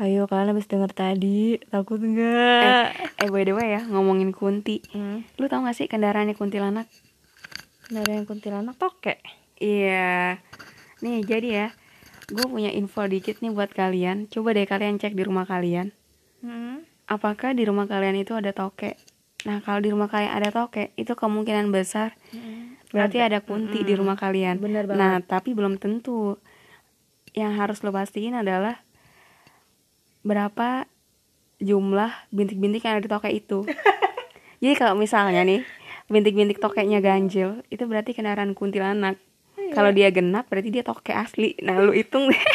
Ayo 0.00 0.24
kalian 0.28 0.56
habis 0.56 0.68
denger 0.68 0.92
tadi. 0.92 1.60
Takut 1.68 2.00
nggak? 2.00 3.16
Eh 3.20 3.28
by 3.28 3.44
the 3.44 3.52
way 3.52 3.76
ya 3.76 3.84
ngomongin 3.84 4.32
kunti. 4.32 4.80
Hmm. 4.92 5.24
lu 5.36 5.48
tau 5.48 5.64
gak 5.64 5.76
sih 5.76 5.88
kendaraannya 5.88 6.36
kuntilanak 6.36 6.88
Kendaraan 7.86 8.26
kuntilanak 8.26 8.74
toke? 8.80 9.20
Iya. 9.62 10.42
Nih 11.04 11.22
jadi 11.22 11.48
ya 11.48 11.68
gue 12.26 12.42
punya 12.50 12.74
info 12.74 13.06
dikit 13.06 13.38
nih 13.38 13.54
buat 13.54 13.70
kalian. 13.70 14.26
Coba 14.26 14.56
deh 14.56 14.66
kalian 14.66 14.98
cek 14.98 15.14
di 15.14 15.22
rumah 15.22 15.46
kalian. 15.46 15.94
Hmm. 16.42 16.82
Apakah 17.06 17.54
di 17.54 17.62
rumah 17.66 17.86
kalian 17.86 18.18
itu 18.18 18.34
ada 18.34 18.50
toke? 18.50 18.98
Nah 19.46 19.62
kalau 19.62 19.78
di 19.78 19.90
rumah 19.94 20.10
kalian 20.10 20.32
ada 20.34 20.50
toke 20.50 20.90
itu 20.98 21.14
kemungkinan 21.14 21.70
besar 21.70 22.18
berarti 22.90 23.18
ada, 23.18 23.42
kunti 23.42 23.82
di 23.82 23.94
rumah 23.94 24.14
kalian. 24.18 24.58
Bener 24.62 24.86
banget. 24.86 24.98
nah 24.98 25.14
tapi 25.22 25.54
belum 25.54 25.78
tentu. 25.78 26.38
Yang 27.36 27.52
harus 27.60 27.78
lo 27.84 27.92
pastiin 27.92 28.32
adalah 28.32 28.80
berapa 30.24 30.88
jumlah 31.60 32.10
bintik-bintik 32.32 32.82
yang 32.84 32.98
ada 32.98 33.04
di 33.04 33.10
toke 33.12 33.28
itu. 33.30 33.68
Jadi 34.62 34.74
kalau 34.74 34.96
misalnya 34.96 35.44
nih 35.44 35.62
bintik-bintik 36.08 36.58
tokeknya 36.62 37.04
ganjil 37.04 37.60
itu 37.68 37.84
berarti 37.84 38.16
kendaraan 38.16 38.56
kuntilanak. 38.56 39.20
Kalau 39.74 39.90
dia 39.90 40.08
genap 40.14 40.46
berarti 40.48 40.70
dia 40.72 40.86
toke 40.86 41.12
asli. 41.12 41.58
Nah 41.60 41.82
lu 41.82 41.92
hitung 41.92 42.30
deh 42.30 42.38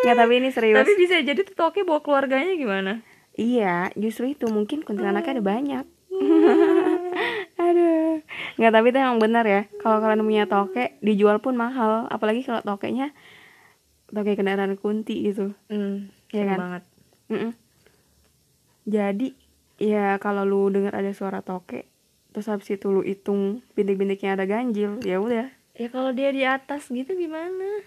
Nggak 0.00 0.16
tapi 0.16 0.32
ini 0.40 0.48
serius 0.50 0.76
tapi 0.80 0.92
bisa 0.96 1.14
jadi 1.20 1.40
tuh 1.44 1.56
toke 1.56 1.84
bawa 1.84 2.00
keluarganya 2.00 2.54
gimana 2.56 2.92
Iya, 3.30 3.88
justru 3.96 4.34
itu 4.34 4.50
mungkin 4.50 4.84
kuntilanaknya 4.84 5.38
ada 5.38 5.44
banyak. 5.44 5.84
Aduh, 7.62 8.20
nggak 8.58 8.72
tapi 8.74 8.86
itu 8.90 8.98
emang 9.00 9.16
benar 9.16 9.44
ya. 9.46 9.62
Kalau 9.80 10.02
kalian 10.02 10.20
punya 10.20 10.44
toke, 10.44 10.98
dijual 11.00 11.40
pun 11.40 11.56
mahal. 11.56 12.04
Apalagi 12.10 12.44
kalau 12.44 12.60
tokenya 12.60 13.14
toke 14.10 14.34
kendaraan 14.34 14.76
kunti 14.76 15.24
gitu. 15.24 15.54
hmm, 15.72 16.10
Iya 16.34 16.44
kan? 16.52 16.58
banget 16.58 16.82
Mm-mm. 17.30 17.52
Jadi 18.84 19.32
ya 19.78 20.18
kalau 20.18 20.42
lu 20.44 20.68
dengar 20.68 20.98
ada 20.98 21.14
suara 21.14 21.40
toke, 21.40 21.86
terus 22.34 22.50
habis 22.50 22.68
itu 22.68 22.90
lu 22.90 23.06
hitung 23.06 23.62
bintik-bintiknya 23.72 24.36
ada 24.36 24.44
ganjil, 24.44 24.98
ya 25.00 25.16
udah. 25.22 25.48
ya 25.72 25.88
kalau 25.88 26.10
dia 26.12 26.28
di 26.28 26.44
atas 26.44 26.90
gitu 26.90 27.14
gimana 27.16 27.86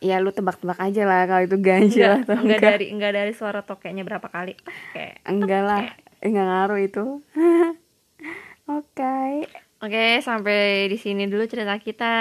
Ya 0.00 0.16
lu 0.16 0.30
tebak-tebak 0.30 0.80
aja 0.80 1.04
lah 1.04 1.24
kalau 1.24 1.44
itu 1.44 1.56
ganjil 1.56 2.08
Enggak, 2.08 2.24
atau 2.24 2.34
enggak 2.34 2.56
enggak. 2.56 2.72
dari 2.72 2.86
enggak 2.88 3.12
dari 3.14 3.32
suara 3.32 3.60
tokeknya 3.60 4.02
berapa 4.02 4.26
kali 4.26 4.56
oke 4.56 5.06
Enggak 5.24 5.62
lah, 5.62 5.82
enggak 6.18 6.46
ngaruh 6.46 6.80
itu. 6.80 7.04
Oke. 8.70 9.44
oke 9.78 10.04
sampai 10.20 10.58
di 10.86 10.94
sini 10.94 11.26
dulu 11.26 11.42
cerita 11.44 11.74
kita 11.76 12.14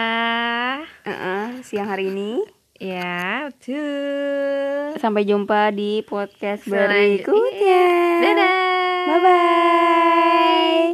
Uh-uh, 1.03 1.61
siang 1.61 1.87
hari 1.87 2.09
ini. 2.09 2.41
ya 2.75 3.45
betul 3.45 4.97
Sampai 4.97 5.23
jumpa 5.23 5.69
di 5.69 6.01
podcast 6.01 6.65
berikutnya. 6.65 7.85
dadah 8.19 8.53
Bye 9.05 9.19
bye. 9.19 10.89